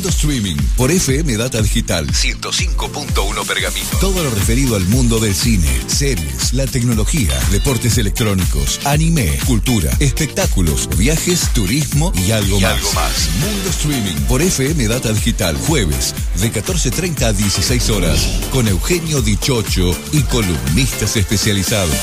[0.00, 3.86] Mundo Streaming por FM Data Digital 105.1 Pergamino.
[4.00, 10.88] Todo lo referido al mundo del cine, series, la tecnología, deportes electrónicos, anime, cultura, espectáculos,
[10.96, 12.72] viajes, turismo y algo, más.
[12.72, 13.28] algo más.
[13.40, 19.94] Mundo Streaming por FM Data Digital jueves de 14.30 a 16 horas con Eugenio Dichocho
[20.12, 21.94] y columnistas especializados.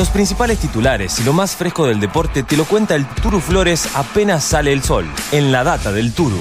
[0.00, 3.86] Los principales titulares y lo más fresco del deporte te lo cuenta el Turu Flores
[3.92, 6.40] apenas sale el sol, en la data del Turu.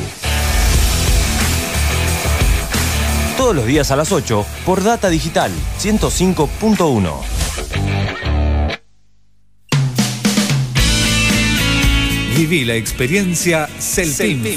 [3.35, 7.13] Todos los días a las 8 por Data Digital 105.1.
[12.37, 14.55] Viví la experiencia Celpim.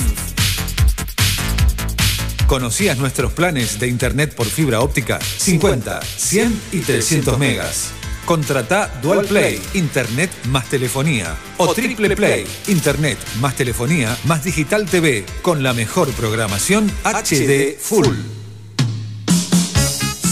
[2.46, 5.18] ¿Conocías nuestros planes de internet por fibra óptica?
[5.38, 7.94] 50, 100 y 300 megas.
[8.24, 11.36] Contrata Dual Play, Internet más telefonía.
[11.58, 18.06] O Triple Play, Internet más telefonía más Digital TV, con la mejor programación HD Full.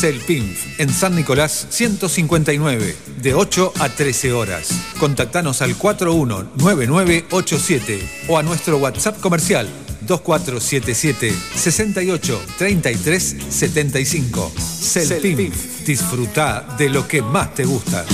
[0.00, 4.70] Celpinf, en San Nicolás 159, de 8 a 13 horas.
[4.98, 9.68] Contactanos al 419987 o a nuestro WhatsApp comercial
[10.06, 14.50] 2477 68 33 75.
[14.56, 18.04] Celpinf, disfruta de lo que más te gusta.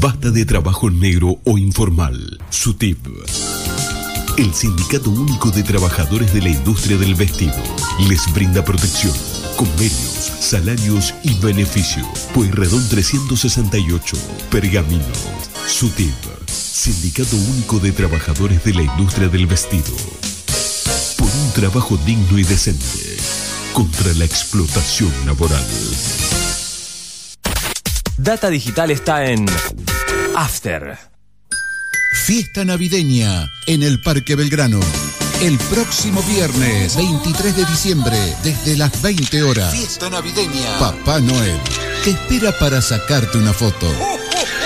[0.00, 2.38] Basta de trabajo negro o informal.
[2.48, 3.08] SUTIP.
[4.38, 7.60] El Sindicato Único de Trabajadores de la Industria del Vestido
[8.08, 9.12] les brinda protección,
[9.56, 12.06] convenios, salarios y beneficio.
[12.34, 14.16] Pueyrredón 368,
[14.48, 15.04] Pergamino.
[15.66, 16.14] SUTIP.
[16.46, 19.96] Sindicato Único de Trabajadores de la Industria del Vestido.
[21.18, 23.15] Por un trabajo digno y decente.
[23.76, 25.62] Contra la explotación laboral.
[28.16, 29.44] Data Digital está en
[30.34, 30.98] After.
[32.24, 34.80] Fiesta navideña en el Parque Belgrano.
[35.42, 39.74] El próximo viernes 23 de diciembre, desde las 20 horas.
[39.74, 40.78] Fiesta navideña.
[40.78, 41.60] Papá Noel
[42.02, 43.92] te espera para sacarte una foto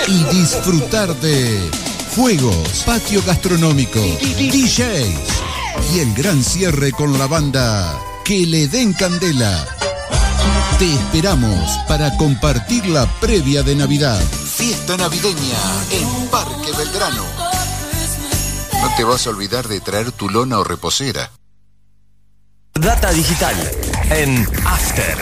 [0.07, 1.69] y disfrutar de
[2.15, 7.99] juegos, patio gastronómico, DJs y el gran cierre con la banda
[8.31, 9.67] Que le den candela.
[10.79, 14.21] Te esperamos para compartir la previa de Navidad.
[14.21, 15.59] Fiesta navideña
[15.91, 17.25] en Parque Belgrano.
[18.81, 21.29] No te vas a olvidar de traer tu lona o reposera.
[22.73, 23.53] Data Digital
[24.11, 25.17] en After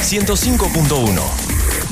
[0.00, 1.22] 105.1.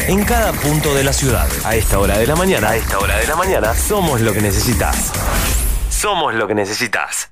[0.07, 3.17] En cada punto de la ciudad, a esta hora de la mañana, a esta hora
[3.17, 5.12] de la mañana, somos lo que necesitas.
[5.88, 7.32] Somos lo que necesitas.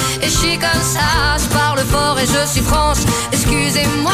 [0.31, 1.37] suis comme ça.
[1.37, 2.99] Je parle fort et je suis franche,
[3.31, 4.11] excusez-moi.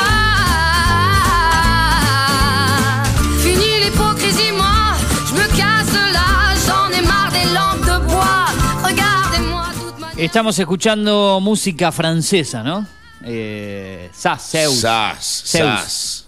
[3.43, 4.95] Fini l'hypocrisie, moi,
[5.27, 6.29] je me casse de là.
[6.65, 8.45] J'en ai marre des lampes de bois.
[8.83, 10.07] Regardez-moi toute ma.
[10.17, 12.85] Estamos escuchando música francesa, ¿no?
[13.23, 14.79] Eh, Sas, Zeus.
[14.79, 15.79] Sas, Zeus.
[15.81, 16.27] Sas.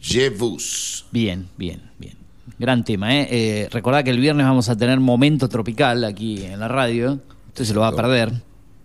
[0.00, 1.06] Jevus.
[1.10, 2.16] Bien, bien, bien.
[2.58, 3.28] Gran tema, ¿eh?
[3.30, 7.20] eh recordá que el viernes vamos a tener momento tropical aquí en la radio.
[7.48, 8.32] Usted se lo va a perder,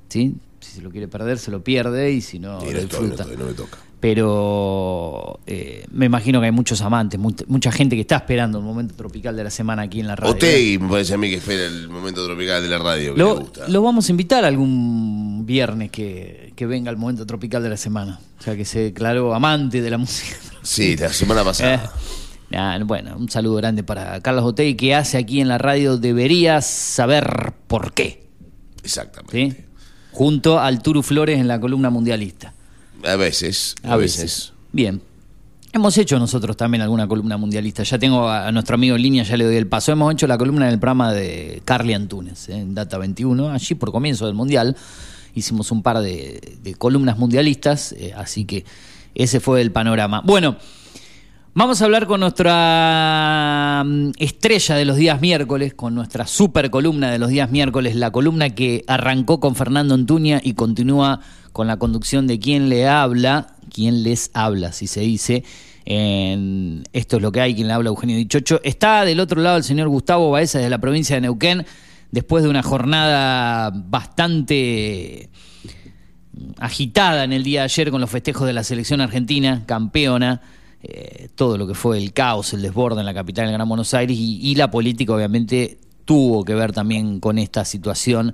[0.10, 0.36] ¿sí?
[0.60, 2.82] Si se lo quiere perder, se lo pierde y si no, lo no, estoy, no,
[2.82, 3.24] disfruta.
[3.24, 3.78] estoy, no me toca.
[4.02, 8.64] Pero eh, me imagino que hay muchos amantes, mu- mucha gente que está esperando el
[8.64, 10.32] momento tropical de la semana aquí en la radio.
[10.34, 13.14] Otegi me parece a mí que espera el momento tropical de la radio.
[13.14, 13.68] Que le Lo, gusta.
[13.68, 18.20] lo vamos a invitar algún viernes que, que venga el momento tropical de la semana.
[18.40, 20.38] O sea, que se declaró amante de la música.
[20.62, 21.76] Sí, la semana pasada.
[21.76, 21.90] Eh,
[22.52, 26.66] Ah, bueno, un saludo grande para Carlos Otey, que hace aquí en la radio Deberías
[26.66, 28.28] saber por qué.
[28.84, 29.52] Exactamente.
[29.56, 29.66] ¿sí?
[30.20, 32.54] Junto al Turu Flores en la columna mundialista.
[33.06, 33.74] A veces.
[33.84, 34.52] A veces.
[34.74, 35.02] Bien.
[35.72, 37.84] Hemos hecho nosotros también alguna columna mundialista.
[37.84, 39.94] Ya tengo a, nuestro amigo en línea, ya le doy el paso.
[39.94, 42.58] Hemos hecho la columna en el programa de Carly Antunes, ¿eh?
[42.58, 44.76] en Data 21, allí por comienzo del Mundial.
[45.36, 48.66] Hicimos un par de, de columnas mundialistas, eh, así que
[49.16, 50.22] ese fue el panorama.
[50.26, 50.58] Bueno,
[51.54, 57.12] vamos a hablar con nuestra mm, estrella de los días miércoles, con nuestra super columna
[57.12, 61.22] de los días miércoles, la columna que arrancó con Fernando Antuña y continúa
[61.52, 65.44] con la conducción de quien le habla, quien les habla, si se dice.
[65.86, 68.62] En Esto es lo que hay, quien le habla Eugenio Dichocho.
[68.64, 71.66] Está del otro lado el señor Gustavo Baeza de la provincia de Neuquén,
[72.12, 75.30] después de una jornada bastante
[76.58, 80.42] agitada en el día de ayer con los festejos de la selección argentina, campeona,
[80.82, 83.94] eh, todo lo que fue el caos, el desborde en la capital del Gran Buenos
[83.94, 88.34] Aires y, la política obviamente tuvo que ver también con esta situación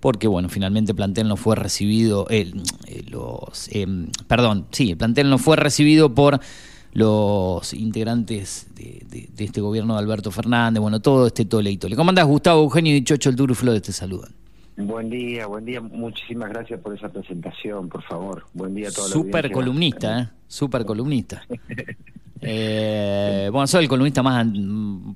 [0.00, 3.86] porque bueno, finalmente el plantel no fue recibido, el, eh, los, eh,
[4.26, 6.40] perdón, sí, el plantel no fue recibido por
[6.92, 11.88] los integrantes de, este gobierno de Alberto Fernández, bueno, todo este toleito.
[11.88, 14.32] ¿Le comandás Gustavo Eugenio y Chocho el Turu Flores te saludan?
[14.76, 15.80] Buen día, buen día.
[15.80, 18.44] Muchísimas gracias por esa presentación, por favor.
[18.54, 19.10] Buen día a todos.
[19.10, 20.28] Super columnista, ¿eh?
[20.46, 21.42] Super columnista.
[22.46, 24.46] Eh, bueno, soy el columnista más,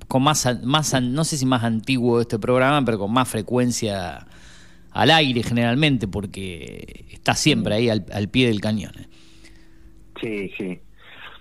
[0.06, 4.26] con más, más no sé si más antiguo de este programa, pero con más frecuencia
[4.92, 8.92] al aire generalmente, porque está siempre ahí al, al pie del cañón.
[8.98, 9.08] ¿eh?
[10.22, 10.80] Sí, sí.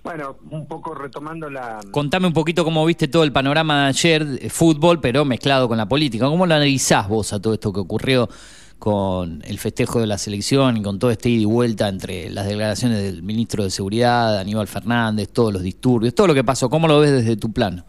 [0.08, 1.82] Bueno, un poco retomando la...
[1.91, 5.86] Contame un poquito cómo viste todo el panorama de ayer, fútbol, pero mezclado con la
[5.86, 6.28] política.
[6.28, 8.30] ¿Cómo lo analizás vos a todo esto que ocurrió
[8.80, 12.47] con el festejo de la selección y con todo este ida y vuelta entre las
[12.47, 16.70] declaraciones del ministro de Seguridad, Aníbal Fernández, todos los disturbios, todo lo que pasó?
[16.70, 17.84] ¿Cómo lo ves desde tu plano?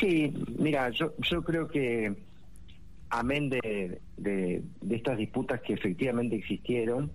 [0.00, 2.16] Sí, mira, yo, yo creo que
[3.10, 7.10] amén de, de, de estas disputas que efectivamente existieron,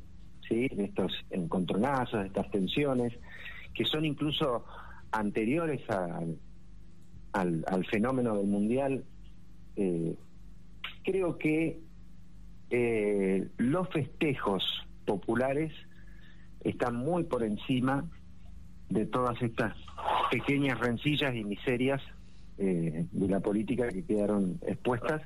[0.48, 0.68] ¿sí?
[0.68, 3.14] de estos encontronazos, de estas tensiones,
[3.74, 4.66] que son incluso
[5.12, 6.38] anteriores al,
[7.34, 9.04] al, al fenómeno del Mundial,
[9.76, 10.16] eh,
[11.04, 11.80] creo que
[12.70, 14.64] eh, los festejos
[15.06, 15.72] populares
[16.64, 18.10] están muy por encima
[18.90, 19.76] de todas estas
[20.32, 22.02] pequeñas rencillas y miserias
[22.58, 25.22] eh, de la política que quedaron expuestas.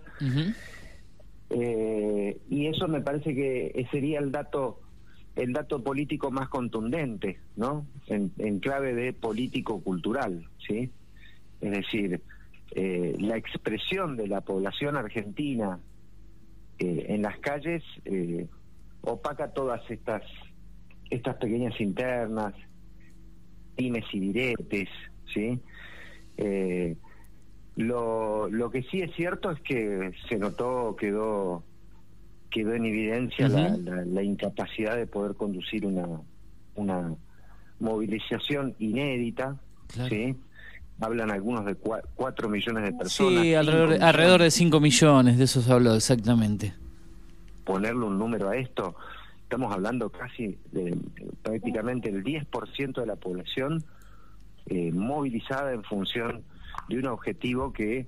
[1.50, 4.82] Eh, y eso me parece que sería el dato
[5.38, 7.86] el dato político más contundente, ¿no?
[8.08, 10.90] En, clave de político cultural, ¿sí?
[11.62, 12.22] Es decir,
[12.72, 15.80] eh, la expresión de la población argentina
[16.80, 18.48] eh, en las calles eh,
[19.02, 20.24] opaca todas estas
[21.10, 22.54] estas pequeñas internas,
[23.78, 24.90] dimes y diretes,
[25.34, 25.62] ¿sí?
[27.78, 31.64] Lo, lo que sí es cierto es que se notó, quedó
[32.58, 36.08] quedó en evidencia la, la- la incapacidad de poder conducir una
[36.76, 37.16] una
[37.80, 39.60] movilización inédita,
[40.10, 40.36] ¿sí?
[41.00, 43.44] Hablan algunos de cua- cuatro millones de personas.
[43.44, 44.08] Sí, cinco alrededor, millones.
[44.08, 46.74] alrededor de 5 millones, de eso se habló exactamente.
[47.64, 48.96] ponerle un número a esto,
[49.44, 50.98] estamos hablando casi de
[51.44, 53.84] prácticamente el 10% de la población
[54.68, 56.44] eh, movilizada en función
[56.90, 58.08] de un objetivo que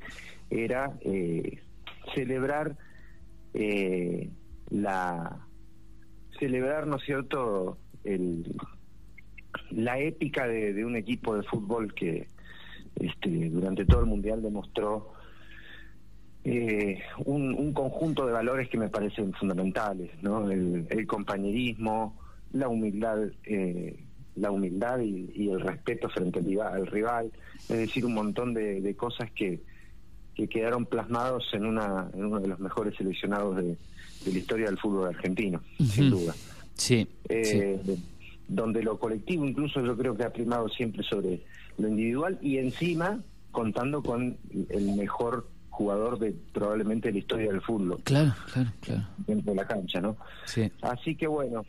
[0.49, 1.61] era eh,
[2.15, 2.75] celebrar
[3.53, 4.29] eh,
[4.69, 5.45] la
[6.39, 8.45] celebrar, ¿no es cierto?, el,
[9.71, 12.27] la épica de, un equipo de fútbol que
[12.99, 15.13] este, durante todo el mundial demostró
[16.43, 20.49] eh, un, un conjunto de valores que me parecen fundamentales, ¿no?
[20.49, 22.17] El, el compañerismo,
[22.53, 24.03] la humildad, eh,
[24.35, 27.31] la humildad y, el respeto frente al rival,
[27.69, 29.59] es decir, un montón de, de cosas que,
[30.33, 33.77] que quedaron plasmados en, una, en uno de los mejores seleccionados de,
[34.25, 36.33] de la historia del fútbol argentino, sin duda.
[36.75, 37.07] Sí.
[37.27, 37.79] Eh,
[38.47, 41.41] donde lo colectivo incluso yo creo que ha primado siempre sobre
[41.77, 43.19] lo individual y encima
[43.51, 44.37] contando con
[44.69, 49.03] el mejor jugador de probablemente la historia del fútbol Claro, claro, claro.
[49.27, 50.17] dentro de la cancha, ¿no?
[50.45, 50.69] Sí.
[50.81, 51.63] Así que bueno,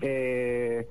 [0.00, 0.86] eh,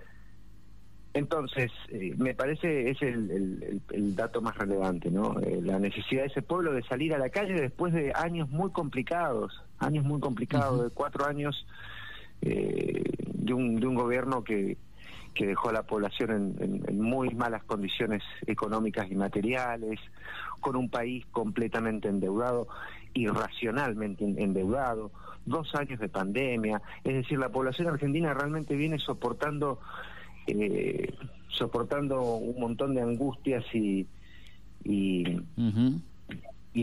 [1.14, 5.39] entonces eh, me parece es el, el- el- el dato más relevante, ¿no?
[5.39, 8.72] Eh, la necesidad de ese pueblo de salir a la calle después de años muy
[8.72, 11.68] complicados, años muy complicados, de cuatro años
[12.41, 13.03] eh,
[13.34, 14.78] de, un, de un gobierno que,
[15.34, 19.99] que dejó a la población en, en- en muy malas condiciones económicas y materiales,
[20.59, 22.68] con un país completamente endeudado,
[23.14, 25.11] irracionalmente en- endeudado,
[25.45, 29.80] dos años de pandemia, es decir, la población argentina realmente viene soportando
[30.47, 31.13] eh,
[31.49, 34.05] soportando un montón de angustias y,
[34.83, 35.25] y,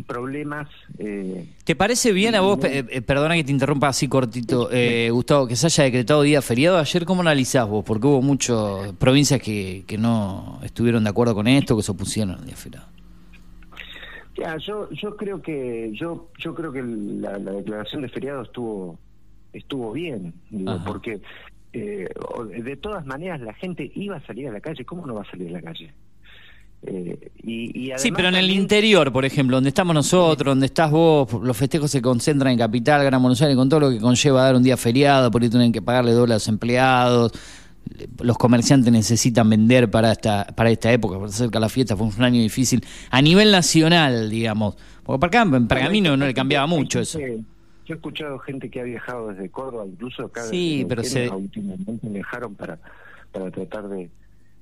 [0.06, 0.68] problemas.
[0.98, 5.10] eh, ¿Te parece bien a vos, eh, eh, perdona que te interrumpa así cortito, eh,
[5.10, 7.04] Gustavo, que se haya decretado día feriado ayer?
[7.04, 7.84] ¿Cómo analizás vos?
[7.84, 12.36] Porque hubo muchas provincias que, que no estuvieron de acuerdo con esto, que se opusieron
[12.36, 12.86] al día feriado.
[14.36, 18.98] Ya, yo yo creo que yo yo creo que la, la declaración de feriado estuvo
[19.52, 21.20] estuvo bien, digo, porque
[21.72, 22.08] eh,
[22.62, 25.30] de todas maneras la gente iba a salir a la calle, ¿cómo no va a
[25.30, 25.92] salir a la calle?
[26.86, 30.66] Eh, y, y Sí, pero en el también- interior, por ejemplo, donde estamos nosotros, donde
[30.66, 33.98] estás vos, los festejos se concentran en Capital, Gran Buenos Aires, con todo lo que
[33.98, 37.32] conlleva dar un día feriado, por ahí tienen que pagarle doble a los empleados,
[38.22, 42.06] los comerciantes necesitan vender para esta para esta época, porque se acerca la fiesta, fue
[42.06, 42.82] un año difícil.
[43.10, 47.18] A nivel nacional, digamos, porque para acá, en Pergamino no le cambiaba mucho eso.
[47.90, 52.08] Yo he escuchado gente que ha viajado desde Córdoba, incluso acá Sí, pero se- momento
[52.08, 52.78] viajaron para,
[53.32, 54.08] para tratar de...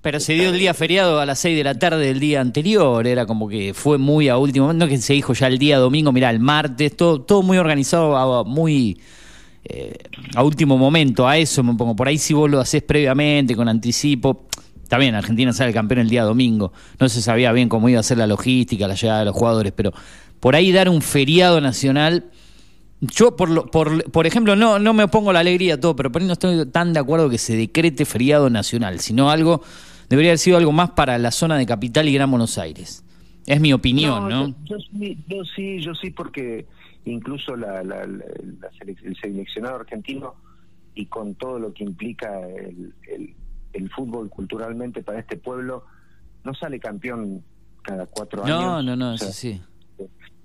[0.01, 3.07] Pero se dio el día feriado a las 6 de la tarde del día anterior,
[3.07, 5.77] era como que fue muy a último momento, no que se dijo ya el día
[5.77, 8.99] domingo, mira, el martes, todo, todo muy organizado, a- muy
[9.65, 9.93] eh,
[10.35, 11.95] a último momento, a eso me pongo.
[11.95, 14.47] Por ahí si vos lo haces previamente, con anticipo,
[14.83, 18.03] está bien, Argentina sale campeón el día domingo, no se sabía bien cómo iba a
[18.03, 19.93] ser la logística, la llegada de los jugadores, pero
[20.41, 22.25] por ahí dar un feriado nacional...
[23.01, 25.95] Yo, por, lo- por, por ejemplo, no, no me opongo a la alegría a todo,
[25.95, 29.63] pero por ahí no estoy tan de acuerdo que se decrete feriado nacional, sino algo,
[30.09, 33.05] debería haber sido algo más para la zona de Capital y Gran Buenos Aires.
[33.47, 34.49] Es mi opinión, ¿no?
[34.49, 36.67] Yo, yo sí, yo sí, yo sí, porque
[37.05, 40.35] incluso la, la- la- selec- el seleccionado argentino
[40.95, 43.35] y con todo lo que implica el, el-
[43.75, 45.85] el fútbol culturalmente para este pueblo,
[46.43, 47.43] no sale campeón
[47.83, 48.85] cada cuatro No, años.
[48.85, 49.61] no, no, O eso sea, sí.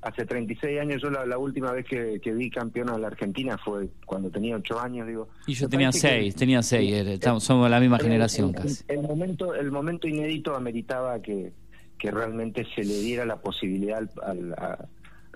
[0.04, 3.58] Hace 36 años, yo la, la última vez que, que vi campeón a la Argentina
[3.58, 5.30] fue cuando tenía 8 años, digo.
[5.48, 8.04] Y yo tenía parece que- seis, tenía seis, era- estamos- somos de la misma el-
[8.04, 8.84] generación el- casi.
[8.90, 11.54] El momento, el momento inédito ameritaba que,
[11.98, 14.86] que realmente se le diera la posibilidad al- a,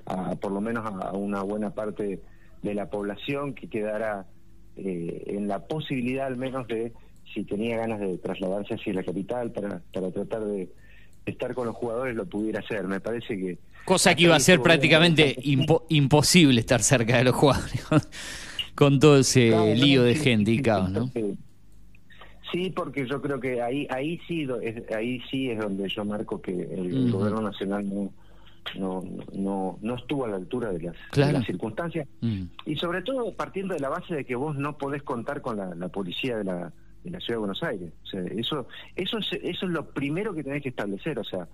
[0.05, 2.20] a- por lo menos a, a una buena parte
[2.61, 4.26] de la población que quedara
[4.76, 6.91] eh, en la posibilidad al menos de
[7.34, 10.70] si tenía ganas de trasladarse hacia la capital para, para tratar de
[11.26, 12.86] estar con los jugadores lo pudiera hacer.
[12.88, 13.57] Me parece que
[13.88, 17.86] Cosa que iba a ser prácticamente impo- imposible estar cerca de los jugadores,
[18.76, 21.00] con todo ese Claro, lío de gente y caos, sí, ¿no?
[21.08, 21.34] porque-
[22.52, 24.48] Sí, porque yo creo que ahí ahí sí
[24.96, 28.14] ahí sí es donde yo marco que el gobierno nacional no
[28.80, 32.44] no no no estuvo a la altura de las, de las circunstancias Mm.
[32.66, 35.76] y sobre todo partiendo de la base de que vos no podés contar con la,
[35.76, 36.72] la policía de la
[37.04, 37.92] de la ciudad de Buenos Aires.
[38.04, 41.48] O sea, eso eso es, eso es lo primero que tenés que establecer, o sea,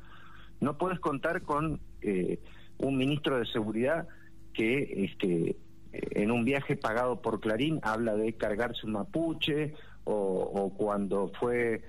[0.64, 2.40] no podés contar con eh,
[2.80, 4.08] un ministro de seguridad
[4.54, 5.56] que este
[5.92, 11.84] en un viaje pagado por Clarín habla de cargarse un mapuche o, cuando fue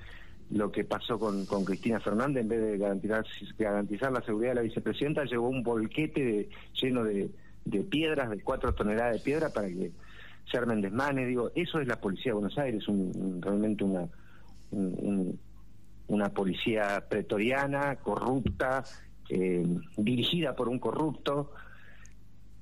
[0.51, 3.25] lo que pasó con, con Cristina Fernández, en vez de garantizar,
[3.59, 6.49] garantizar la seguridad de la vicepresidenta, llevó un bolquete de-
[6.81, 7.31] lleno de,
[7.65, 9.91] de piedras, de cuatro toneladas de piedra para que
[10.51, 11.27] se armen desmanes.
[11.27, 14.03] Digo, eso es la policía de Buenos Aires, un- realmente una,
[14.71, 15.41] un- un-
[16.09, 18.85] una policía pretoriana, corrupta,
[19.29, 19.65] eh,
[19.97, 21.53] dirigida por un corrupto.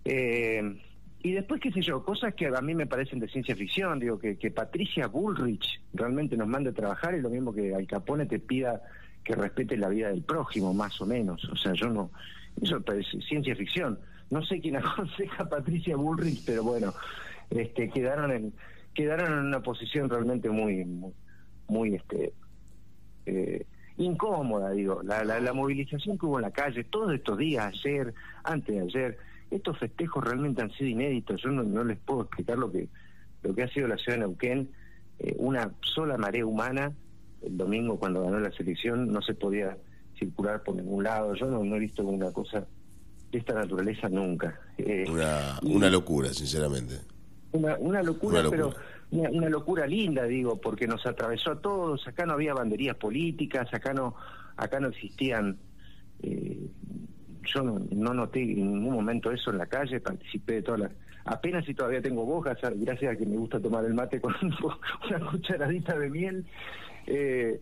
[0.04, 0.80] Eh,
[1.24, 4.18] y después, qué sé yo, cosas que a mí me parecen de ciencia ficción, digo,
[4.18, 8.26] que, que Patricia Bullrich realmente nos mande a trabajar es lo mismo que Al Capone
[8.26, 8.82] te pida
[9.22, 11.44] que respete la vida del prójimo, más o menos.
[11.44, 12.10] O sea, yo no,
[12.60, 13.98] eso es ciencia ficción.
[14.30, 16.92] No sé quién aconseja a Patricia Bullrich, pero bueno,
[17.50, 18.52] este, quedaron en,
[18.94, 21.12] quedaron en una posición realmente muy, muy,
[21.68, 22.32] muy, este,
[23.26, 23.64] eh,
[23.98, 25.02] incómoda, digo.
[25.02, 28.14] La, la, la movilización que hubo en la calle todos estos días, ayer,
[28.44, 29.18] antes de ayer,
[29.50, 31.42] estos festejos realmente han sido inéditos.
[31.42, 32.88] Yo no, no les puedo explicar lo que
[33.42, 34.70] lo que ha sido la ciudad de Neuquén.
[35.18, 36.92] Eh, una sola marea humana.
[37.42, 39.76] El domingo, cuando ganó la selección, no se podía
[40.18, 41.34] circular por ningún lado.
[41.34, 42.64] Yo no, no he visto una cosa
[43.32, 44.60] de esta naturaleza nunca.
[44.78, 47.00] Eh, Una, una locura, sinceramente.
[47.52, 48.68] una, una locura, Una locura.
[48.70, 52.06] pero una, locura linda, digo, porque nos atravesó a todos.
[52.08, 54.14] Acá no había banderías políticas, acá no,
[54.56, 55.58] acá no existían.
[56.22, 56.58] eh,
[57.44, 60.92] yo no, no noté en ningún momento eso en la calle, participé de todas las.
[61.24, 64.34] Apenas si todavía tengo bojas, gracias a que me gusta tomar el mate con
[65.10, 66.44] una cucharadita de miel.
[67.06, 67.60] eh,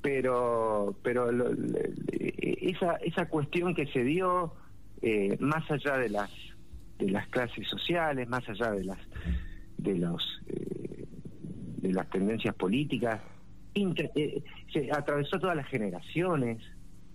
[0.00, 1.50] pero pero lo-
[2.10, 4.52] esa esa cuestión que se dio
[5.00, 6.30] eh, más allá de las
[6.98, 8.98] de las clases sociales más allá de las
[9.82, 11.04] de los eh,
[11.82, 13.20] de las tendencias políticas
[13.74, 16.58] inter- eh, se atravesó todas las generaciones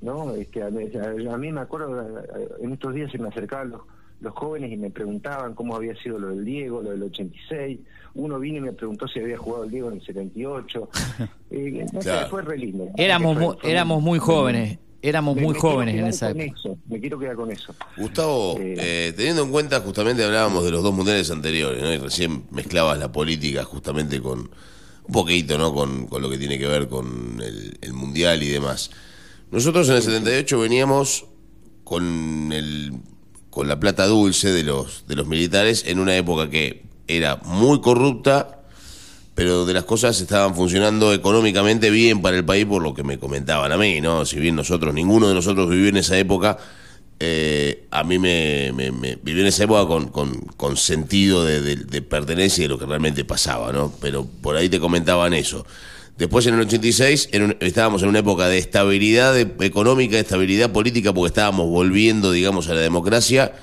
[0.01, 3.30] no este a, mí- a- a mí me acuerdo eh, en estos días se me
[3.30, 3.82] acercaban los
[4.20, 7.80] los jóvenes y me preguntaban cómo había sido lo del Diego, lo del 86.
[8.15, 10.89] Uno vino y me preguntó si había jugado el Diego en el 78.
[11.51, 12.89] Eh, no sé, fue re lindo.
[12.97, 14.80] Éramos, Fue- mu- fue éramos muy jóvenes.
[15.02, 16.45] Éramos Me- muy me jóvenes en esa época.
[16.58, 17.74] eso, me quiero quedar con eso.
[17.98, 21.93] Gustavo, eh, teniendo en cuenta, justamente hablábamos de los dos mundiales anteriores, ¿no?
[21.93, 25.74] Y recién mezclabas la política justamente con un poquito, ¿no?
[25.74, 28.91] Con, con lo que tiene que ver con el, el mundial y demás.
[29.52, 31.26] Nosotros en el 78 veníamos
[31.84, 32.93] con el
[33.50, 37.80] con la plata dulce de los de los militares en una época que era muy
[37.82, 38.57] corrupta,
[39.38, 43.20] pero donde las cosas estaban funcionando económicamente bien para el país por lo que me
[43.20, 44.26] comentaban a mí, ¿no?
[44.26, 46.58] Si bien nosotros, ninguno de nosotros vivió en esa época,
[47.20, 48.88] eh, a mí me, me,
[49.24, 53.26] en esa época con, con, sentido de, de- de pertenencia y de lo que realmente
[53.26, 53.94] pasaba, ¿no?
[54.02, 55.68] Pero por ahí te comentaban eso.
[56.18, 60.22] Después en el 86 en un- estábamos en una época de estabilidad de- económica, de
[60.24, 63.54] estabilidad política, porque estábamos volviendo, digamos, a la democracia.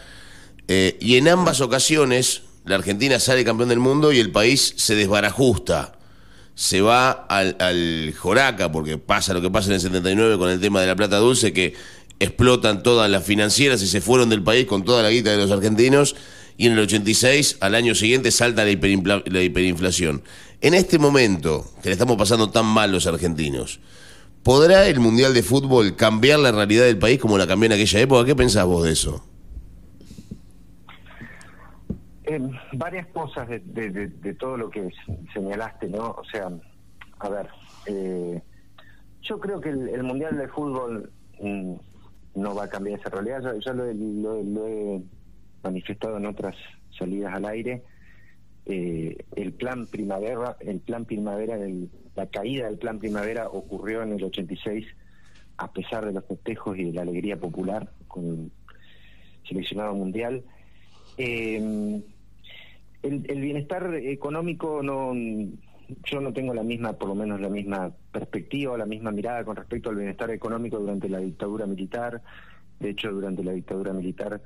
[0.69, 4.95] Eh, y en ambas ocasiones la Argentina sale campeón del mundo y el país se
[4.95, 5.99] desbarajusta.
[6.55, 10.81] Se va al, Joraca, porque pasa lo que pasa en el 79 con el tema
[10.81, 11.75] de la plata dulce, que
[12.21, 15.51] explotan todas las financieras y se fueron del país con toda la guita de los
[15.51, 16.17] argentinos.
[16.57, 20.23] Y en el 86, al año siguiente, salta la, la hiperinflación.
[20.61, 23.81] En este momento, que le estamos pasando tan mal los argentinos,
[24.43, 28.01] ¿podrá el Mundial de Fútbol cambiar la realidad del país como la cambió en aquella
[28.01, 28.25] época?
[28.25, 29.23] ¿Qué pensás vos de eso?
[32.27, 32.41] Eh,
[32.73, 34.89] varias cosas de, de- todo lo que
[35.35, 36.11] señalaste, ¿no?
[36.13, 36.49] O sea,
[37.19, 37.49] a ver,
[37.87, 38.41] eh,
[39.23, 41.75] yo creo que el, Mundial de Fútbol mm,
[42.37, 45.03] no va a cambiar esa realidad, ya lo, lo lo he
[45.63, 46.57] manifestado en otras
[46.99, 47.83] salidas al aire.
[48.67, 54.13] Eh, el plan primavera, el plan primavera, el- la caída del plan primavera ocurrió en
[54.13, 54.87] el 86
[55.59, 58.53] a pesar de los festejos y de la alegría popular con el
[59.47, 60.43] seleccionado mundial.
[61.19, 62.03] Eh,
[63.05, 65.13] el, bienestar económico no
[66.11, 69.57] yo no tengo la misma por lo menos la misma perspectiva la misma mirada con
[69.57, 72.23] respecto al bienestar económico durante la dictadura militar.
[72.81, 74.41] De hecho durante la dictadura militar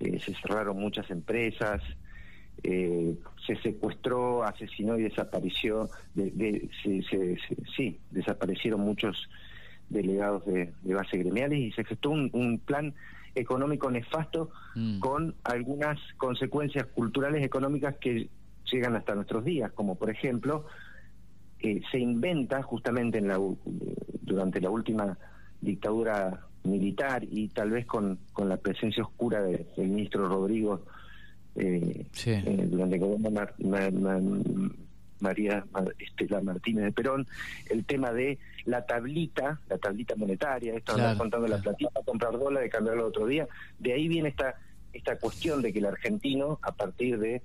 [0.00, 1.80] eh, se cerraron muchas empresas
[2.62, 3.14] eh,
[3.46, 7.36] se secuestró asesinó y desapareció de- de- se- se-
[7.76, 9.28] sí desaparecieron muchos
[9.88, 12.94] delegados de, de base gremiales y se gestó un, un plan
[13.36, 14.98] económico nefasto Mm.
[14.98, 18.28] con algunas consecuencias culturales económicas que
[18.72, 20.66] llegan hasta nuestros días, como por ejemplo
[21.60, 23.38] eh, se inventa justamente en la,
[24.22, 25.16] durante la última
[25.60, 30.82] dictadura militar y tal vez con, con la presencia oscura de- del ministro Rodrigo
[31.54, 32.32] eh, Sí.
[32.32, 33.30] eh, durante el gobierno
[35.20, 37.26] María Ma- Estela Martínez de Perón,
[37.70, 42.70] el tema de la tablita, la tablita monetaria, esto Claro, contando la platita, comprar dólares,
[42.70, 43.46] cambiarlo otro día,
[43.78, 44.56] de ahí viene esta
[44.92, 47.42] esta cuestión de que el argentino, a partir de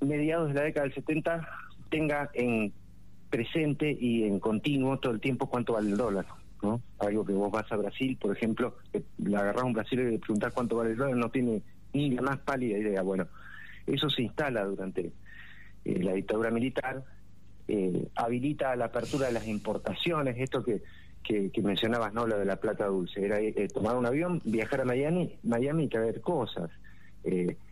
[0.00, 1.48] mediados de la década del 70,
[1.90, 2.72] tenga en
[3.28, 6.26] presente y en continuo todo el tiempo cuánto vale el dólar.
[6.62, 6.80] ¿no?
[7.00, 8.76] Algo que vos vas a Brasil, por ejemplo,
[9.18, 11.62] le agarrás a un brasileño y le preguntás cuánto vale el dólar, no tiene
[11.92, 13.02] ni la más pálida idea.
[13.02, 13.26] Bueno,
[13.86, 15.12] eso se instala durante
[15.84, 17.04] eh, la dictadura militar,
[17.68, 20.82] eh, habilita la apertura de las importaciones, esto que,
[21.22, 22.26] que, que mencionabas, ¿no?
[22.26, 25.88] Lo de la plata dulce, era eh, tomar un avión, viajar a Miami, Miami y
[25.88, 26.70] traer cosas,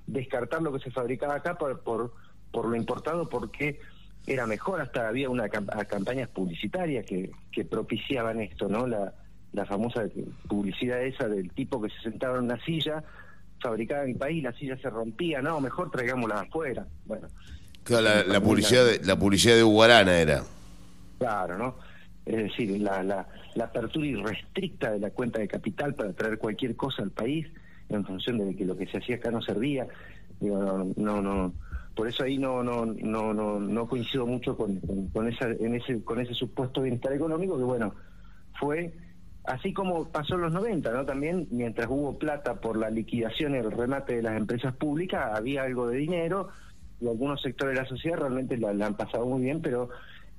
[0.07, 3.81] descartar lo que se fabricaba acá por, por, lo importado porque
[4.27, 8.87] era mejor, hasta había una campañas publicitarias que, que propiciaban esto, ¿no?
[8.87, 9.13] La,
[9.53, 10.05] la famosa
[10.49, 13.05] publicidad esa del tipo que se sentaba en una silla,
[13.61, 16.87] fabricaba en el país, la silla se rompía, no, mejor traigámosla afuera.
[17.05, 17.29] Bueno,
[17.85, 20.45] Claro, la, la publicidad de, la publicidad de Uguarana era.
[21.19, 21.77] Claro, ¿no?
[22.25, 26.77] Es decir, la, la, la apertura irrestricta de la cuenta de capital para traer cualquier
[26.77, 27.47] cosa al país
[27.89, 29.87] en función de que lo que se hacía acá no servía.
[30.41, 31.53] Digo, no, no, no.
[31.95, 35.75] Por eso ahí no, no, no, no, no coincido mucho con, con, con esa, en
[35.75, 37.95] ese, con ese supuesto bienestar económico que bueno,
[38.59, 38.95] fue
[39.45, 41.05] así como pasó en los 90, ¿no?
[41.05, 45.65] También mientras hubo plata por la liquidación y el remate de las empresas públicas, había
[45.65, 46.49] algo de dinero
[47.11, 49.91] algunos sectores de la sociedad realmente la, han pasado muy bien, pero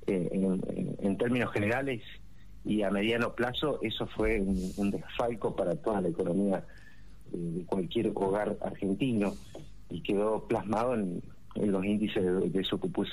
[0.06, 2.02] eh, en, términos generales
[2.64, 6.64] y a mediano plazo eso fue un, un desfalco para toda la economía
[7.32, 9.34] eh, de cualquier hogar argentino
[9.90, 11.22] y quedó plasmado en,
[11.56, 12.64] los índices de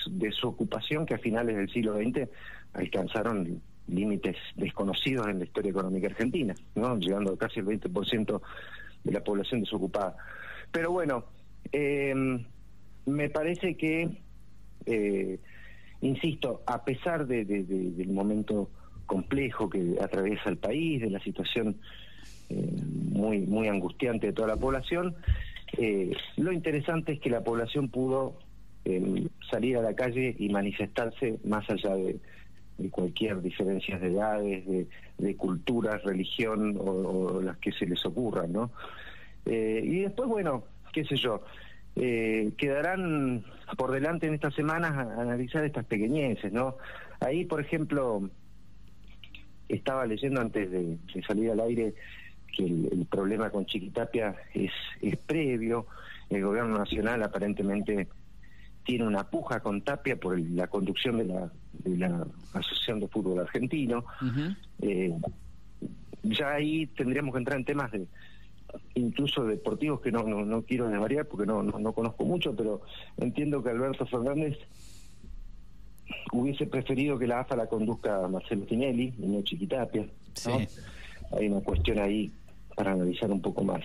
[0.08, 2.28] desocupación que a finales del siglo XX
[2.74, 6.98] alcanzaron límites desconocidos en la historia económica argentina, ¿no?
[6.98, 8.42] llegando a casi el 20%
[9.04, 10.18] de la población desocupada.
[10.72, 11.26] Pero bueno,
[11.72, 12.16] eh,
[13.06, 14.10] me parece que,
[14.86, 15.40] eh,
[16.02, 18.70] insisto, a pesar de- de- de- del momento
[19.06, 21.80] complejo que atraviesa el país, de la situación
[22.50, 22.70] eh,
[23.14, 25.16] muy, muy angustiante de toda la población,
[25.78, 28.40] eh, lo interesante es que la población pudo
[28.84, 32.20] eh, salir a la calle y manifestarse más allá de,
[32.78, 34.88] de cualquier diferencia de edades, de,
[35.18, 36.84] de culturas, religión o,
[37.38, 38.72] o las que se les ocurran, ¿no?
[39.46, 41.44] Eh, y después, bueno, qué sé yo,
[41.96, 43.44] eh, quedarán
[43.78, 46.78] por delante en estas semanas a, analizar estas pequeñeces, ¿no?
[47.20, 48.30] Ahí, por ejemplo,
[49.70, 51.94] estaba leyendo antes de, de salir al aire
[52.56, 54.72] que el, el, problema con Chiquitapia es,
[55.02, 55.88] es previo,
[56.30, 58.08] el gobierno nacional aparentemente
[58.84, 63.08] tiene una puja con Tapia por el, la conducción de la, de la Asociación de
[63.08, 64.06] Fútbol Argentino.
[64.22, 64.58] Uh -huh.
[64.82, 65.14] eh,
[66.24, 68.06] ya ahí tendríamos que entrar en temas de
[68.96, 72.82] incluso deportivos que no, no, no quiero desvariar porque no, no, no, conozco mucho, pero
[73.18, 74.58] entiendo que Alberto Fernández
[76.32, 80.04] hubiese preferido que la AFA la conduzca Marcelo Tinelli no Chiquitapia.
[80.04, 80.10] ¿no?
[80.34, 80.68] Sí.
[81.38, 82.32] Hay una cuestión ahí
[82.76, 83.82] para analizar un poco más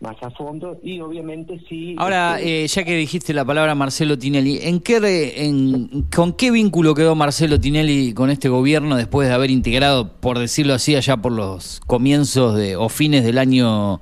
[0.00, 1.94] más a fondo y obviamente sí.
[1.98, 2.64] Ahora, este...
[2.64, 4.96] eh, ya que dijiste la palabra Marcelo Tinelli, ¿en qué
[5.36, 10.38] en, ¿con qué vínculo quedó Marcelo Tinelli con este gobierno después de haber integrado, por
[10.38, 14.00] decirlo así, allá por los comienzos de o fines del año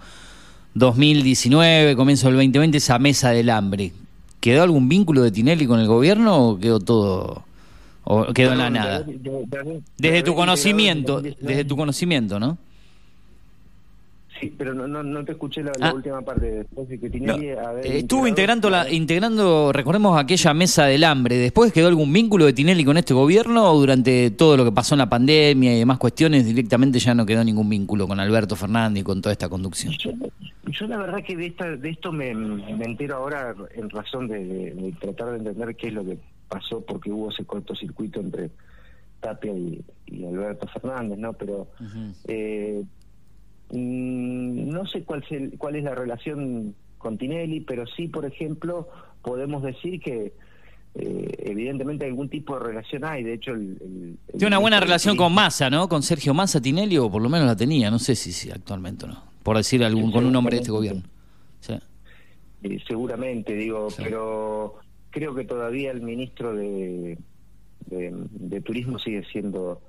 [0.75, 3.93] 2019, comienzo del 2020, esa mesa del hambre?
[4.41, 7.45] ¿Quedó algún vínculo de Tinelli con el gobierno o quedó todo
[8.03, 9.07] o quedó en la nada?
[9.97, 12.59] Desde tu conocimiento, desde tu conocimiento, ¿no?
[14.45, 15.95] Sí, pero no, no, no te escuché la, la ah.
[15.95, 16.67] última parte.
[16.87, 17.61] Que Tinelli no.
[17.61, 21.37] haber eh, Estuvo integrando, la, integrando, recordemos, aquella mesa del hambre.
[21.37, 24.95] ¿Después quedó algún vínculo de Tinelli con este gobierno o durante todo lo que pasó
[24.95, 29.01] en la pandemia y demás cuestiones directamente ya no quedó ningún vínculo con Alberto Fernández
[29.01, 29.95] y con toda esta conducción?
[29.95, 30.13] Yo,
[30.67, 34.45] yo la verdad que de, esta, de esto me, me entero ahora en razón de,
[34.45, 36.19] de, de, tratar de entender qué es lo que
[36.51, 38.51] pasó porque hubo ese cortocircuito entre
[39.21, 41.33] Tapia y, y Alberto Fernández, ¿no?
[41.33, 41.69] Pero...
[41.81, 42.15] Uh -huh.
[42.29, 42.85] eh,
[43.71, 48.89] Mm, no sé cuál, es cuál es la relación con Tinelli, pero sí, por ejemplo,
[49.23, 50.33] podemos decir que
[50.95, 53.25] eh, evidentemente algún tipo de relación hay.
[53.25, 55.89] De hecho, el, el, tiene una buena relación con Massa, ¿no?
[55.89, 57.91] Con Sergio Massa Tinelli, o por lo menos la tenía.
[57.91, 59.23] No sé si, si actualmente no.
[59.43, 61.03] Por decir algún con un nombre de este gobierno.
[61.61, 61.75] Sí.
[62.63, 64.03] Eh, seguramente, digo, sí.
[64.05, 64.77] pero
[65.11, 67.19] creo que todavía el ministro de,
[67.87, 69.83] de, de Turismo sigue siendo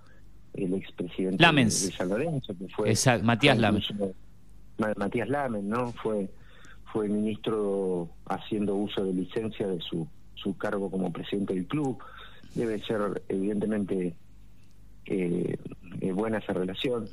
[0.57, 1.85] el expresidente Lamens.
[1.87, 3.93] de San Lorenzo, que fue Exacto, Matías Lamens.
[4.97, 5.91] Matías Lamens, ¿no?
[5.93, 6.29] Fue
[6.91, 11.97] fue ministro haciendo uso de licencia de su su cargo como presidente del club.
[12.53, 14.15] Debe ser evidentemente
[15.05, 15.57] eh,
[16.01, 17.07] eh, buena esa relación.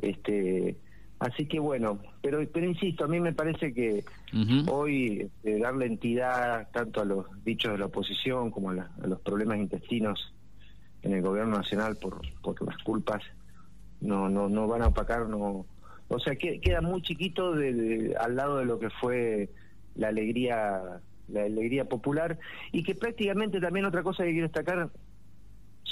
[0.00, 0.76] Este,
[1.18, 4.70] así que bueno, pero pero insisto, a mí me parece que uh -huh.
[4.70, 9.06] hoy eh, darle entidad tanto a los dichos de la oposición como a, la, a
[9.06, 10.32] los problemas intestinos
[11.04, 13.22] en el gobierno nacional por, por las culpas
[14.00, 15.66] no no no van a opacar no
[16.08, 19.50] o sea que, queda muy chiquito de, de, al lado de lo que fue
[19.94, 22.38] la alegría la alegría popular
[22.72, 24.90] y que prácticamente también otra cosa que quiero destacar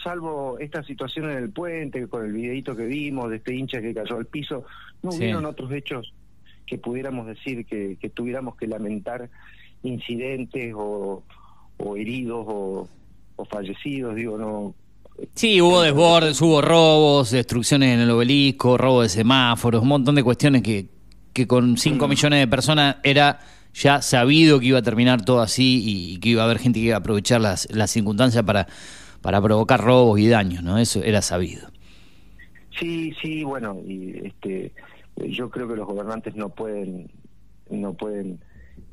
[0.02, 3.94] salvo esta situación en el puente con el videito que vimos de este hincha que
[3.94, 4.64] cayó al piso
[5.02, 5.18] no sí.
[5.18, 6.12] hubieron otros hechos
[6.66, 9.30] que pudiéramos decir que, que tuviéramos que lamentar
[9.82, 11.22] incidentes o,
[11.76, 12.88] o heridos o,
[13.36, 14.74] o fallecidos digo no
[15.34, 20.22] Sí, hubo desbordes, hubo robos, destrucciones en el obelisco, robo de semáforos, un montón de
[20.22, 20.88] cuestiones que,
[21.32, 23.40] que con 5 millones de personas era
[23.74, 26.86] ya sabido que iba a terminar todo así y, que iba a haber gente que
[26.86, 28.66] iba a aprovechar las, las circunstancias para,
[29.20, 30.78] para provocar robos y daños, ¿no?
[30.78, 31.68] Eso era sabido.
[32.78, 34.72] Sí, sí, bueno, y este,
[35.16, 37.10] yo creo que los gobernantes no pueden,
[37.70, 38.40] no pueden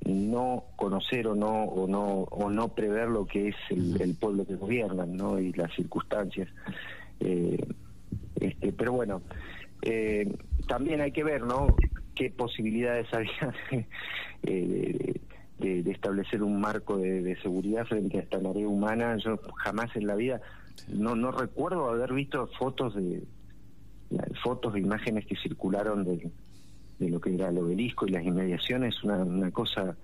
[0.06, 4.46] no conocer o no o no o no prever lo que es el, el pueblo
[4.46, 6.48] que gobiernan no y las circunstancias.
[7.20, 7.64] Eh,
[8.40, 9.22] este pero bueno
[9.82, 10.32] eh,
[10.68, 11.76] también hay que ver no
[12.16, 13.54] qué posibilidades había
[14.44, 15.20] eh,
[15.60, 19.18] de, de, establecer un marco de, de, seguridad frente a esta marea humana.
[19.18, 20.42] Yo jamás en la vida
[20.88, 23.24] no no recuerdo haber visto fotos de
[24.44, 26.32] fotos de imágenes que circularon de
[27.00, 29.96] de lo que era el obelisco y las inmediaciones, una, una cosa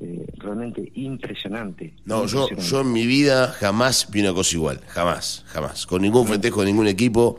[0.00, 1.94] eh, realmente impresionante.
[2.04, 2.56] No, impresionante.
[2.56, 5.86] Yo, yo en mi vida jamás vi una cosa igual, jamás, jamás.
[5.86, 7.38] Con ningún festejo de ningún equipo,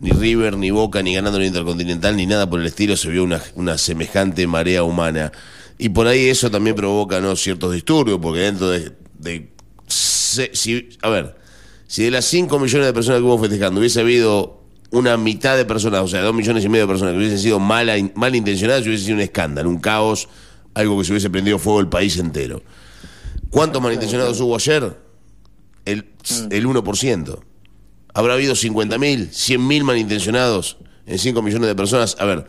[0.00, 3.24] ni River, ni Boca, ni ganando el Intercontinental, ni nada por el estilo, se vio
[3.24, 5.32] una, una semejante marea humana.
[5.76, 7.34] Y por ahí eso también provoca ¿no?
[7.34, 8.92] ciertos disturbios, porque dentro de...
[9.18, 9.50] de
[9.86, 11.36] se, si, a ver,
[11.86, 14.63] si de las 5 millones de personas que hubo festejando hubiese habido
[14.94, 17.58] una mitad de personas, o sea, dos millones y medio de personas que hubiesen sido
[17.58, 20.28] mal, mal intencionadas, hubiese sido un escándalo, un caos,
[20.74, 22.62] algo que se hubiese prendido fuego el país entero.
[23.50, 24.96] ¿Cuántos malintencionados hubo ayer?
[25.84, 26.06] El,
[26.50, 27.38] el 1%.
[28.14, 32.16] ¿Habrá habido 50.000, 100.000 malintencionados en 5 millones de personas?
[32.20, 32.46] A ver,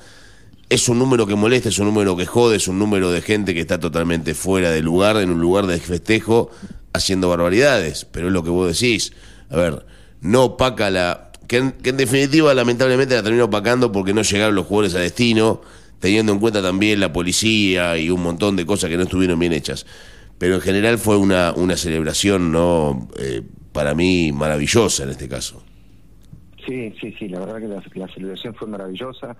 [0.69, 3.53] es un número que molesta, es un número que jode, es un número de gente
[3.53, 6.49] que está totalmente fuera de lugar, en un lugar de festejo,
[6.93, 8.05] haciendo barbaridades.
[8.05, 9.13] Pero es lo que vos decís.
[9.49, 9.85] A ver,
[10.21, 11.24] no opaca la...
[11.47, 14.99] Que en, que en definitiva lamentablemente la terminó opacando porque no llegaron los jugadores a
[14.99, 15.61] destino,
[15.99, 19.53] teniendo en cuenta también la policía y un montón de cosas que no estuvieron bien
[19.53, 19.85] hechas.
[20.37, 23.07] Pero en general fue una, una celebración, ¿no?
[23.19, 23.41] Eh,
[23.71, 25.63] para mí maravillosa en este caso.
[26.65, 29.35] Sí, sí, sí, la verdad que la, la celebración fue maravillosa.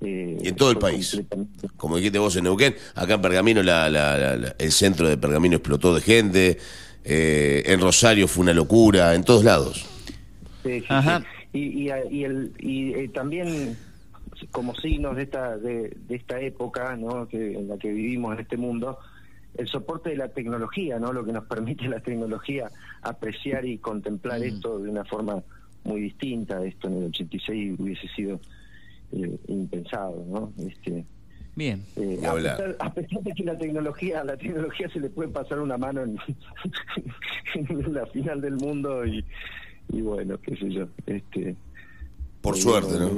[0.00, 1.10] Eh, Y en todo el país.
[1.12, 5.08] completamente- Como dijiste vos en Neuquén, acá en Pergamino la- la- la- la- el centro
[5.08, 6.58] de Pergamino explotó de gente,
[7.04, 9.86] eh, en Rosario fue una locura, en todos lados.
[10.64, 11.20] Sí, sí, Ajá.
[11.20, 11.26] sí.
[11.56, 13.76] Y, y, y el, y eh, también
[14.50, 17.26] como signos de esta de, de esta época ¿no?
[17.26, 18.98] que, en la que vivimos en este mundo,
[19.56, 21.12] el soporte de la tecnología, ¿no?
[21.12, 22.70] lo que nos permite la tecnología
[23.02, 25.42] apreciar y contemplar esto de una forma
[25.84, 26.62] muy distinta.
[26.64, 28.40] Esto en el 86 hubiese sido
[29.12, 30.24] eh, impensado.
[30.28, 30.52] ¿no?
[30.68, 31.06] Este,
[31.54, 31.82] Bien.
[31.96, 35.60] eh, pesar, a pesar de que la tecnología, a la tecnología se le puede pasar
[35.60, 36.18] una mano en,
[37.54, 39.24] en la final del mundo y,
[39.92, 40.86] y bueno, qué sé yo.
[41.06, 41.56] Este,
[42.40, 43.10] Por me suerte, ¿no?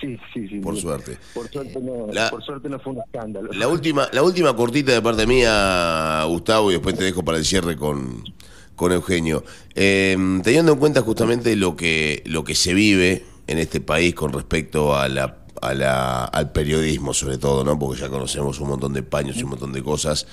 [0.00, 0.58] sí, sí, sí.
[0.60, 1.18] Por suerte.
[1.34, 3.52] Por suerte no, La- por suerte no fue un escándalo.
[3.52, 7.44] La última, la última cortita de parte mía, Gustavo, y después te dejo para el
[7.44, 8.22] cierre con,
[8.76, 9.44] con Eugenio.
[9.74, 14.32] Eh, teniendo en cuenta justamente lo que, lo que se vive en este país con
[14.32, 17.78] respecto a la, a la, al periodismo, sobre todo, ¿no?
[17.78, 20.26] Porque ya conocemos un montón de paños y un montón de cosas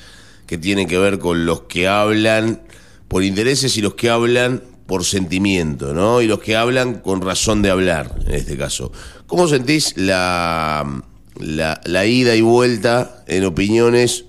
[0.45, 2.61] que tienen que ver con los que hablan
[3.07, 6.19] por intereses y los que hablan por sentimiento, ¿no?
[6.19, 8.91] Y los que hablan con razón de hablar, en este caso.
[9.27, 11.03] ¿Cómo sentís la,
[11.39, 14.25] la, la ida y vuelta en opiniones,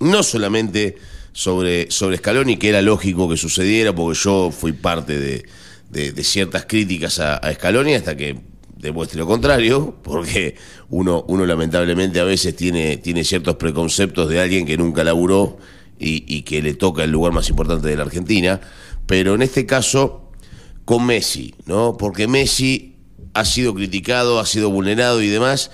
[0.00, 0.96] no solamente
[1.32, 5.44] sobre, sobre Scaloni, que era lógico que sucediera, porque yo fui parte de,
[5.90, 8.40] de- ciertas críticas a, Scaloni hasta que
[8.76, 10.56] demuestre lo contrario, porque
[10.90, 15.58] uno, uno lamentablemente a veces tiene, tiene ciertos preconceptos de alguien que nunca laburó
[15.98, 18.60] y que le toca el lugar más importante de la Argentina,
[19.06, 20.32] pero en este caso
[20.84, 21.96] con Messi, ¿no?
[21.96, 22.96] Porque Messi
[23.34, 25.70] ha sido criticado, ha sido vulnerado y demás,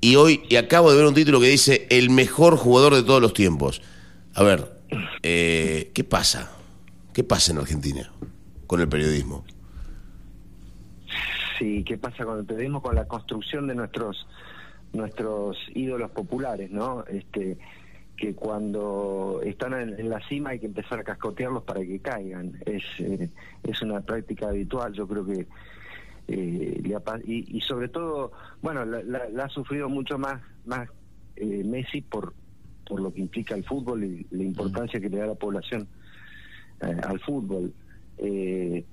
[0.00, 3.22] y hoy y acabo de ver un título que dice el mejor jugador de todos
[3.22, 3.82] los tiempos.
[4.34, 4.80] A ver,
[5.22, 6.50] eh, ¿qué pasa?
[7.12, 8.12] ¿Qué pasa en Argentina
[8.66, 9.44] con el periodismo?
[11.58, 12.82] Sí, ¿qué pasa con el periodismo?
[12.82, 14.26] Con la construcción de nuestros
[14.92, 17.04] nuestros ídolos populares, ¿no?
[17.06, 17.58] Este
[18.16, 22.58] que cuando están en, en la cima hay que empezar a cascotearlos para que caigan.
[22.64, 23.30] Es eh,
[23.62, 25.46] es una práctica habitual, yo creo que
[26.28, 30.88] eh, le y, y sobre todo, bueno, la, la- la ha sufrido mucho más más
[31.36, 32.34] eh, Messi por
[32.86, 35.88] por lo que implica el fútbol y la importancia que le da la población
[36.80, 37.74] eh, al fútbol.
[38.18, 38.86] Eh,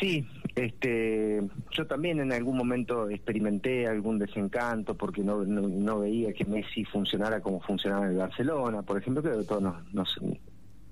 [0.00, 0.26] Sí,
[0.56, 1.40] este,
[1.72, 6.84] yo también en algún momento experimenté algún desencanto porque no, no, no veía que Messi
[6.84, 10.20] funcionara como funcionaba en el Barcelona, por ejemplo, creo que todos nos, nos,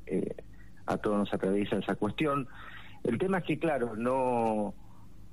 [0.07, 0.35] eh,
[0.87, 2.49] a todos nos atraviesa esa cuestión.
[3.05, 4.75] El tema es que, claro, no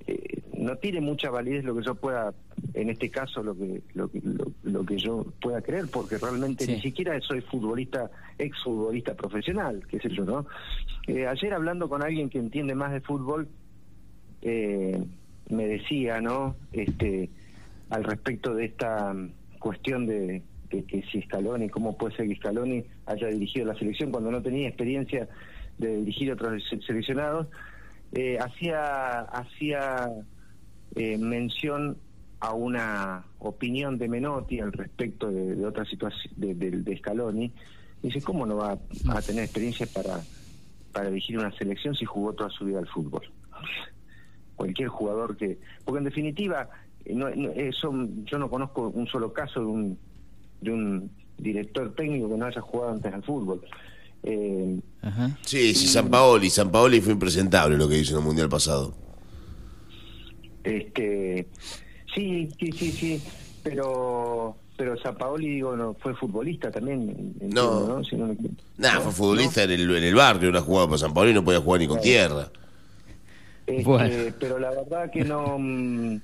[0.08, 2.34] eh, no tiene mucha validez lo que yo pueda,
[2.74, 6.66] en este caso, lo que lo, que- lo, lo que yo pueda creer, porque realmente
[6.66, 6.74] Sí.
[6.74, 10.46] ni siquiera soy futbolista, exfutbolista profesional, qué sé yo, ¿no?
[11.08, 13.50] Eh, ayer hablando con alguien que entiende más de fútbol,
[14.42, 15.04] eh,
[15.50, 16.56] me decía, ¿no?
[16.72, 17.30] Este,
[17.90, 22.86] al respecto de esta mm, cuestión de, que si Scaloni, cómo puede ser que Scaloni
[23.08, 25.28] haya dirigido la selección cuando no tenía experiencia
[25.78, 27.48] de dirigir otros se- seleccionados,
[28.12, 30.10] eh, hacía hacía
[30.96, 31.98] eh, mención
[32.40, 37.54] a una opinión de Menotti al respecto de, otra situación de, de, de Scaloni.
[38.02, 38.78] Dice, ¿cómo no va
[39.10, 40.22] a tener experiencia para,
[40.94, 43.22] para dirigir una selección si jugó toda su vida al fútbol?
[44.60, 45.58] Cualquier jugador que...
[45.86, 46.70] Porque en definitiva,
[47.06, 47.94] eh, no, no, eso,
[48.26, 49.98] yo no conozco un solo caso de un,
[50.60, 53.62] de un director técnico que no haya jugado antes al fútbol.
[54.24, 55.38] Eh, Ajá.
[55.44, 58.94] Sí, sí, San Paoli, San Paoli fue impresentable lo que hizo en el Mundial pasado.
[60.66, 61.48] Este,
[62.14, 63.22] sí, sí, sí, sí,
[63.64, 67.10] pero pero Sapaoli digo no fue futbolista también.
[67.40, 67.96] entiendo, No.
[67.98, 68.04] ¿no?
[68.04, 68.36] Si no
[69.02, 71.80] fue futbolista en, el, en el barrio, no jugaba para San Paoli, no podía jugar
[71.80, 72.52] ni con tierra.
[73.70, 74.36] Este, Bueno.
[74.40, 76.16] pero la verdad que no mm,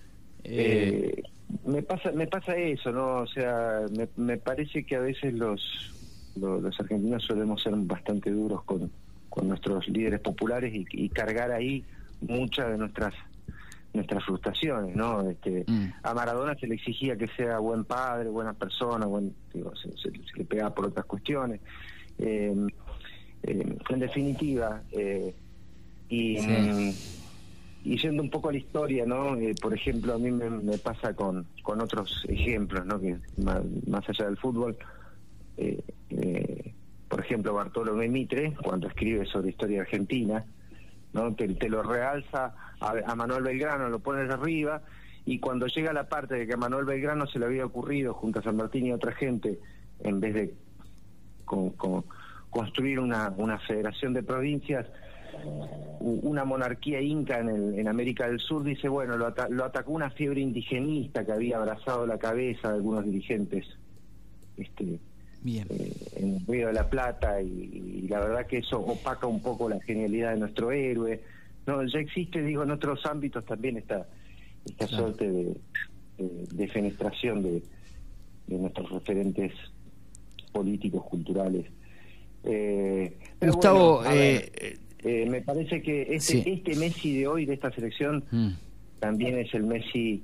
[0.44, 1.14] Eh.
[1.18, 1.24] eh,
[1.64, 5.62] me pasa me pasa eso no o sea me, me parece que a veces los,
[6.36, 8.92] los los argentinos solemos ser bastante duros con,
[9.30, 11.86] con nuestros líderes populares y, y cargar ahí
[12.22, 13.14] muchas de nuestras
[13.94, 15.86] nuestras frustraciones no este Mm.
[16.04, 20.12] a Maradona se le exigía que sea buen padre buena persona buen digo, se, se-
[20.12, 21.62] se le pegaba por otras cuestiones
[22.18, 22.56] Eh,
[23.44, 25.34] eh, en definitiva eh,
[26.10, 27.25] y Sí.
[27.86, 29.36] Y yendo un poco a la historia, ¿no?
[29.38, 33.00] Eh, por ejemplo, a mí me, pasa con, con otros ejemplos, ¿no?
[33.00, 34.76] Que más, allá del fútbol,
[35.58, 35.80] eh,
[36.10, 36.74] eh,
[37.08, 40.44] por ejemplo, Bartolomé Mitre, cuando escribe sobre historia argentina,
[41.14, 41.36] ¿no?
[41.36, 44.82] Te, lo realza a, a Manuel Belgrano, lo pones arriba,
[45.24, 48.40] y cuando llega la parte de que a Manuel Belgrano se le había ocurrido, junto
[48.40, 49.60] a San Martín y otra gente,
[50.00, 50.54] en vez de
[51.46, 52.04] con- con-
[52.50, 54.88] construir una, una federación de provincias,
[56.00, 59.92] una monarquía inca en, el- en América del Sur, dice, bueno, lo, ata- lo atacó
[59.94, 63.66] una fiebre indigenista que había abrazado la cabeza de algunos dirigentes
[64.58, 65.00] este,
[65.42, 65.68] Bien.
[65.70, 69.42] eh, en el Río de la Plata y, y la verdad que eso opaca un
[69.42, 71.22] poco la genialidad de nuestro héroe.
[71.66, 74.08] No, ya existe, digo, en otros ámbitos también esta,
[74.66, 75.06] esta Claro.
[75.06, 75.56] suerte de,
[76.18, 77.64] de, de fenestración de,
[78.48, 79.54] de nuestros referentes
[80.52, 81.66] políticos, culturales.
[82.44, 86.44] Eh, pero Gustavo, bueno, eh, eh, me parece que este, sí.
[86.46, 88.50] este Messi de hoy, de esta selección, mm,
[89.00, 90.24] también es el Messi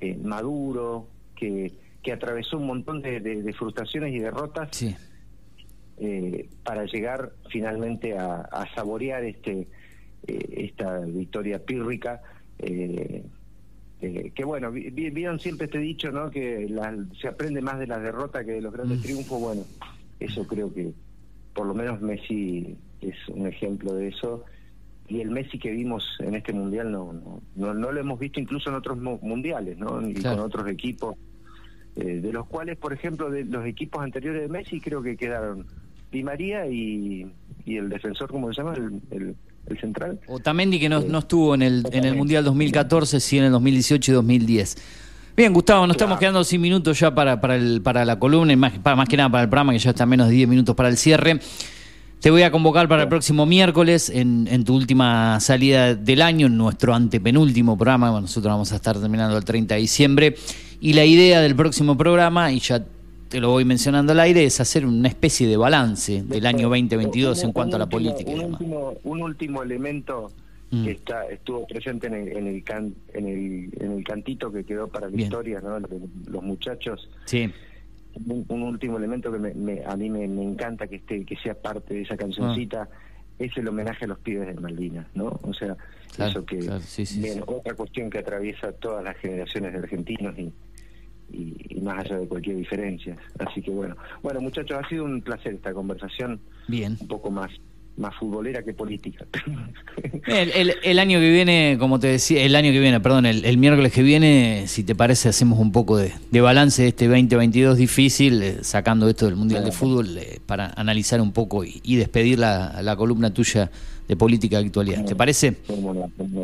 [0.00, 4.94] eh, maduro, que, que atravesó un montón de, de- de frustraciones y derrotas sí.
[5.98, 9.68] eh, para llegar finalmente a, a saborear este
[10.26, 12.20] eh, esta victoria pírrica.
[12.58, 13.22] eh,
[14.02, 16.30] eh, que bueno, vi- vi- vieron siempre este dicho, ¿no?
[16.30, 19.02] Que la- se aprende más de las derrotas que de los grandes Mm.
[19.02, 19.40] triunfos.
[19.40, 19.62] Bueno,
[20.18, 20.92] eso creo que
[21.54, 24.44] por lo menos Messi es un ejemplo de eso.
[25.08, 28.38] Y el Messi que vimos en este mundial no no, no, no lo hemos visto
[28.38, 30.00] incluso en otros mu- mundiales, ¿no?
[30.08, 30.36] Y Claro.
[30.36, 31.16] con otros equipos,
[31.96, 35.66] eh, de los cuales, por ejemplo, de los equipos anteriores de Messi, creo que quedaron
[36.12, 37.26] Di María y,
[37.64, 38.74] y el defensor, ¿cómo se llama?
[38.74, 39.36] El, el,
[39.66, 40.20] el central.
[40.28, 41.08] Otamendi que no, Sí.
[41.10, 42.14] no estuvo en el, en el.
[42.14, 44.76] Mundial 2014, sí en el 2018 y 2010.
[45.36, 48.56] Bien, Gustavo, nos estamos quedando sin minutos ya para, para, el, para la columna y
[48.56, 50.74] más, para, más que nada para el programa, que ya está menos de 10 minutos
[50.76, 51.40] para el cierre.
[52.20, 56.48] Te voy a convocar para el próximo miércoles en, en tu última salida del año,
[56.48, 58.10] en nuestro antepenúltimo programa.
[58.10, 60.34] Bueno, nosotros vamos a estar terminando el 30 de diciembre.
[60.82, 62.84] Y la idea del próximo programa, y ya
[63.28, 67.40] te lo voy mencionando al aire, es hacer una especie de balance del año 2022
[67.42, 68.30] en Un- cuanto a la último- política.
[68.32, 70.30] Un último, un último elemento
[70.72, 70.84] Mm.
[70.84, 74.62] que está estuvo presente en el, en el, can- en el, en el cantito que
[74.62, 75.26] quedó para la Bien.
[75.26, 75.80] historia, ¿no?
[75.80, 75.90] Los,
[76.28, 77.08] los muchachos.
[77.24, 77.50] Sí.
[78.26, 81.36] Un, un último elemento que me- me- a mí me, me encanta que esté que
[81.36, 82.88] sea parte de esa cancioncita
[83.38, 85.38] es el homenaje a los pibes de Malvinas, ¿no?
[85.42, 85.76] O sea,
[86.14, 87.40] Claro, eso que claro, sí, sí, bien, sí.
[87.46, 90.52] otra cuestión que atraviesa todas las generaciones de argentinos y,
[91.32, 93.16] y, y más allá de cualquier diferencia.
[93.38, 96.96] Así que bueno, bueno muchachos, ha sido un placer esta conversación, Bien.
[97.00, 97.50] un poco más
[98.00, 99.24] más futbolera que política.
[100.26, 103.44] El, el- el año que viene, como te decía, el año que viene, perdón, el,
[103.44, 107.06] el miércoles que viene, si te parece, hacemos un poco de, de balance de este
[107.08, 111.80] 2022 difícil, eh, sacando esto del Mundial de Fútbol, eh, para analizar un poco y,
[111.84, 113.70] y despedir la, la columna tuya
[114.08, 115.04] de política de actualidad.
[115.04, 115.56] ¿Te parece?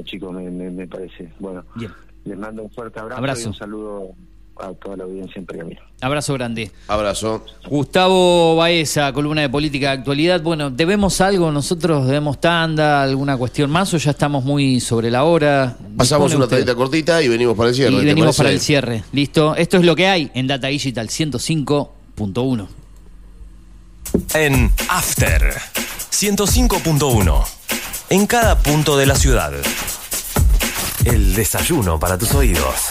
[0.05, 1.29] Chicos, me, me, me parece.
[1.39, 1.91] Bueno, Bien.
[2.25, 3.43] les mando un fuerte abrazo, Abrazo.
[3.43, 4.11] y un saludo
[4.59, 5.81] a toda la audiencia en Pergamino.
[6.01, 6.71] Abrazo grande.
[6.89, 7.45] Abrazo.
[7.69, 10.43] Gustavo Baeza, columna de política de actualidad.
[10.43, 11.51] Bueno, ¿debemos algo?
[11.51, 13.03] ¿Nosotros debemos tanda?
[13.03, 15.77] ¿Alguna cuestión más o ya estamos muy sobre la hora?
[15.97, 16.59] Pasamos una usted.
[16.59, 17.95] tandita cortita y venimos para el cierre.
[17.95, 19.05] Y ¿te venimos para el cierre.
[19.13, 19.55] ¿Listo?
[19.57, 22.69] Esto es lo que hay en Data Digital 105.1.
[24.35, 25.55] En After
[26.11, 27.47] 105.1.
[28.11, 29.53] En cada punto de la ciudad.
[31.05, 32.91] El desayuno para tus oídos.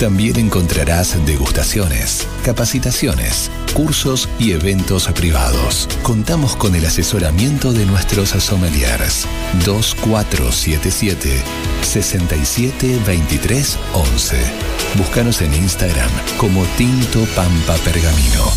[0.00, 5.90] también encontrarás degustaciones, capacitaciones, cursos y eventos privados.
[6.02, 9.26] Contamos con el asesoramiento de nuestros sommeliers.
[9.66, 11.42] 2477
[11.82, 14.36] 6723 11.
[14.96, 18.50] Búscanos en Instagram como Tinto Pampa Pergamino.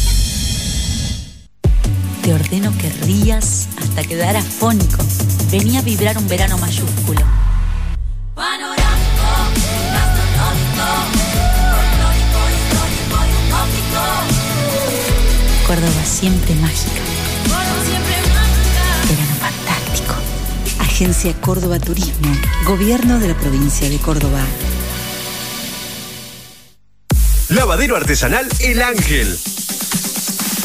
[2.21, 5.03] Te ordeno que rías hasta quedar afónico.
[5.51, 7.19] Venía a vibrar un verano mayúsculo.
[8.33, 8.92] Panorámico,
[15.67, 17.01] Córdoba siempre mágica.
[19.09, 20.13] Verano fantástico.
[20.79, 22.35] Agencia Córdoba Turismo.
[22.65, 24.41] Gobierno de la provincia de Córdoba.
[27.47, 29.37] Lavadero artesanal El Ángel.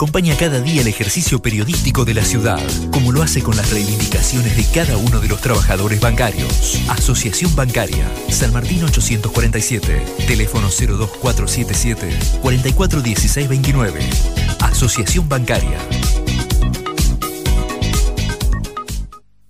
[0.00, 2.58] acompaña cada día el ejercicio periodístico de la ciudad,
[2.90, 6.80] como lo hace con las reivindicaciones de cada uno de los trabajadores bancarios.
[6.88, 14.00] Asociación Bancaria, San Martín 847, teléfono 02477 441629.
[14.60, 15.78] Asociación Bancaria.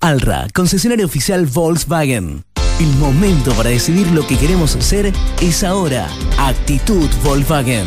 [0.01, 2.43] Alra, concesionario oficial Volkswagen.
[2.81, 6.09] El momento para decidir lo que queremos hacer es ahora.
[6.39, 7.87] Actitud Volkswagen.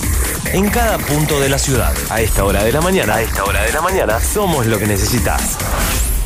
[0.45, 3.61] En cada punto de la ciudad, a esta hora de la mañana, a esta hora
[3.61, 5.57] de la mañana, somos lo que necesitas.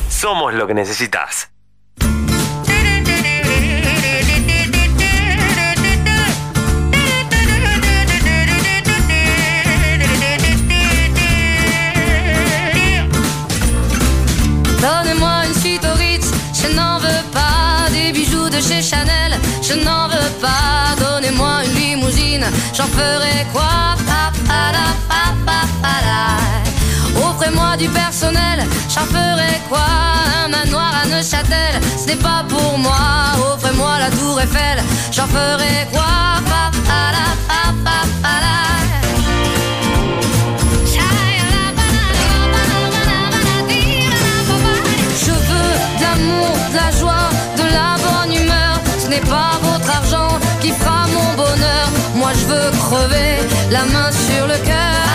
[0.10, 1.50] Somos lo que necesitas.
[14.82, 15.56] Donnez-moi une
[16.54, 20.96] je n'en veux pas des bijoux de chez Chanel, je n'en veux pas.
[21.00, 23.96] Donnez-moi une limousine, j'en ferai quoi
[27.18, 29.86] Offrez-moi du personnel, j'en ferai quoi?
[30.44, 32.96] Un manoir à Neuchâtel, ce n'est pas pour moi.
[33.54, 36.04] Offrez-moi la tour Eiffel, j'en ferai quoi?
[45.26, 48.80] Je veux de l'amour, de la joie, de la bonne humeur.
[49.00, 49.54] Ce n'est pas
[52.26, 53.38] Moi je veux crever
[53.70, 55.06] la main sur le cœur.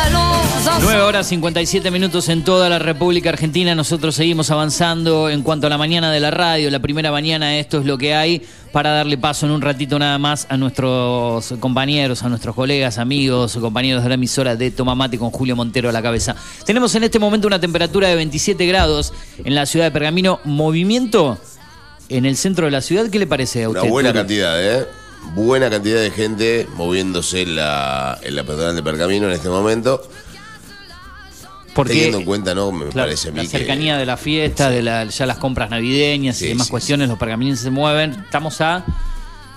[0.00, 0.86] Allons ensemble.
[0.94, 3.74] 9 horas 57 minutos en toda la República Argentina.
[3.74, 6.70] Nosotros seguimos avanzando en cuanto a la mañana de la radio.
[6.70, 8.40] La primera mañana, esto es lo que hay
[8.72, 13.58] para darle paso en un ratito nada más a nuestros compañeros, a nuestros colegas, amigos,
[13.58, 16.34] compañeros de la emisora de Tomamate con Julio Montero a la cabeza.
[16.64, 19.12] Tenemos en este momento una temperatura de 27 grados
[19.44, 20.40] en la ciudad de Pergamino.
[20.44, 21.36] Movimiento
[22.08, 23.08] en el centro de la ciudad.
[23.10, 23.90] ¿Qué le parece a Una usted?
[23.90, 24.20] buena Turo?
[24.20, 24.86] cantidad, ¿eh?
[25.34, 30.08] Buena cantidad de gente moviéndose en la, en la peatonal de Pergamino en este momento.
[31.74, 32.72] Porque- Teniendo en cuenta, ¿no?
[32.72, 35.36] Me Claro, parece a mí la que- cercanía de la fiesta, de la, ya las
[35.38, 38.12] compras navideñas y demás sí, cuestiones, los pergaminenses se mueven.
[38.12, 38.84] Estamos a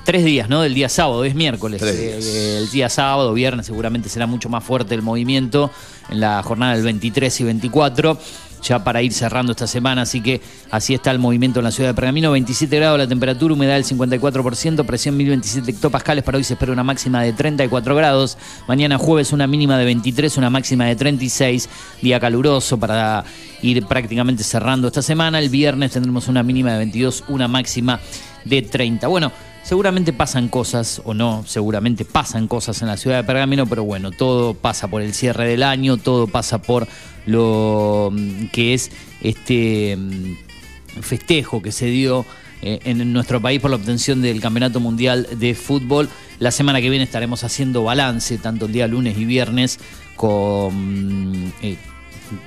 [0.04, 0.62] tres días, ¿no?
[0.62, 1.82] Del día sábado, es miércoles.
[1.82, 5.72] Eh, eh, el día sábado, viernes, seguramente será mucho más fuerte el movimiento
[6.10, 8.18] en la jornada del 23 y 24.
[8.62, 11.90] Ya para ir cerrando esta semana, así que así está el movimiento en la ciudad
[11.90, 12.32] de Pergamino.
[12.32, 16.24] 27 grados la temperatura, humedad del 54%, presión 1027 hectopascales.
[16.24, 18.38] Para hoy se espera una máxima de 34 grados.
[18.68, 21.70] Mañana jueves una mínima de 23, una máxima de 36.
[22.02, 23.24] Día caluroso para
[23.62, 25.40] ir prácticamente cerrando esta semana.
[25.40, 28.00] El viernes tendremos una mínima de 22, una máxima
[28.46, 29.08] de 30.
[29.08, 29.32] Bueno,
[29.64, 34.12] seguramente pasan cosas, o no, seguramente pasan cosas en la ciudad de Pergamino, pero bueno,
[34.12, 36.88] todo pasa por el cierre del año, todo pasa por
[37.30, 38.92] lo mm, que es
[39.22, 42.26] este mm, festejo que se dio
[42.62, 46.10] eh, en nuestro país por la obtención del Campeonato Mundial de Fútbol.
[46.40, 49.80] La semana que viene estaremos haciendo balance, tanto el día lunes y viernes,
[50.16, 51.78] con eh,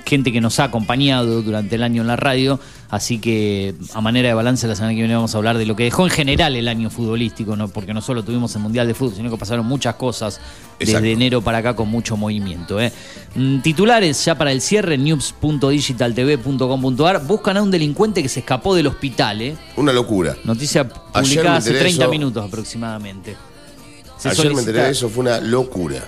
[0.05, 2.59] gente que nos ha acompañado durante el año en la radio.
[2.89, 5.75] Así que, a manera de balance, la semana que viene vamos a hablar de lo
[5.75, 7.67] que dejó en general el año futbolístico, ¿no?
[7.67, 10.39] porque no solo tuvimos el Mundial de Fútbol, sino que pasaron muchas cosas
[10.79, 11.01] Exacto.
[11.01, 12.79] desde enero para acá con mucho movimiento.
[12.79, 12.91] ¿eh?
[13.35, 17.25] Mm, Titulares ya para el cierre, news.digitaltv.com.ar.
[17.25, 19.41] Buscan a un delincuente que se escapó del hospital.
[19.41, 19.55] ¿eh?
[19.75, 20.35] Una locura.
[20.43, 22.11] Noticia publicada hace enteré 30 eso.
[22.11, 23.35] minutos aproximadamente.
[24.17, 26.03] Se Ayer me enteré de eso, fue una locura.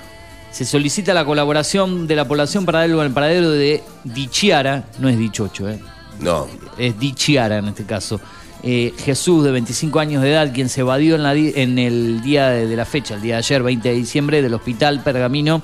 [0.55, 5.19] Se solicita la colaboración de la población para darlo al paradero de Dichiara, no es
[5.19, 5.81] Dichocho, ¿eh?
[6.21, 6.47] No.
[6.77, 8.21] es Dichiara en este caso.
[8.63, 12.47] Eh, Jesús, de 25 años de edad, quien se evadió en, la en el día
[12.51, 15.61] de, de la fecha, el día de ayer, 20 de diciembre, del hospital Pergamino,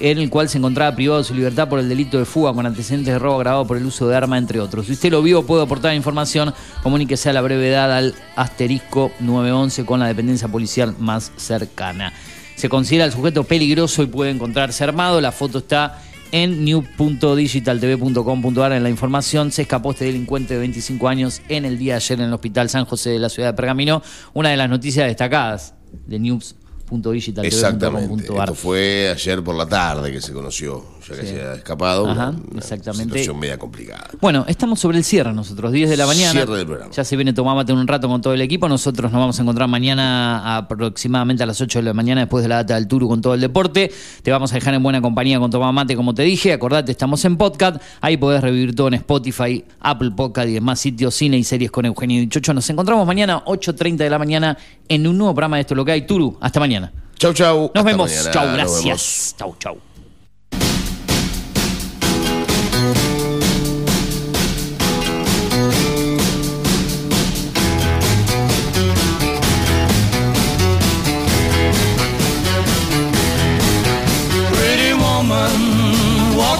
[0.00, 2.66] en el cual se encontraba privado de su libertad por el delito de fuga con
[2.66, 4.86] antecedentes de robo agravado por el uso de arma, entre otros.
[4.86, 10.00] Si usted lo vio puede aportar información, comuníquese a la brevedad al asterisco 911 con
[10.00, 12.12] la dependencia policial más cercana.
[12.56, 15.20] Se considera el sujeto peligroso y puede encontrarse armado.
[15.20, 16.02] La foto está
[16.32, 19.52] en new.digitaltv.com.ar en la información.
[19.52, 22.68] Se escapó este delincuente de 25 años en el día de ayer en el Hospital
[22.68, 24.02] San José de la ciudad de Pergamino.
[24.34, 25.74] Una de las noticias destacadas
[26.06, 28.48] de news.digitaltv.com.ar.
[28.48, 31.34] Esto fue ayer por la tarde que se conoció, ya que Sí.
[31.34, 32.08] se ha escapado.
[32.08, 33.04] Ajá, una- una exactamente.
[33.18, 34.08] situación media complicada.
[34.20, 36.32] Bueno, estamos sobre el cierre nosotros, 10 de la mañana.
[36.32, 36.92] Cierre del programa.
[36.92, 38.68] Ya se viene Tomamate un rato con todo el equipo.
[38.68, 42.48] Nosotros nos vamos a encontrar mañana aproximadamente a las 8 de la mañana después de
[42.48, 43.90] la data del Turu con todo el deporte.
[44.22, 46.52] Te vamos a dejar en buena compañía con Tomamate, como te dije.
[46.52, 47.80] Acordate, estamos en podcast.
[48.00, 51.84] Ahí podés revivir todo en Spotify, Apple Podcast y demás sitios, cine y series con
[51.86, 52.52] Eugenio Dichocho.
[52.54, 54.56] Nos encontramos mañana 8.30 de la mañana
[54.88, 56.06] en un nuevo programa de Esto es lo que hay.
[56.06, 56.92] Turu, hasta mañana.
[57.18, 57.58] Chau, chau.
[57.60, 58.10] Nos Hasta vemos.
[58.10, 58.30] mañana.
[58.30, 59.34] Chau, gracias.
[59.38, 59.95] Chau, chau.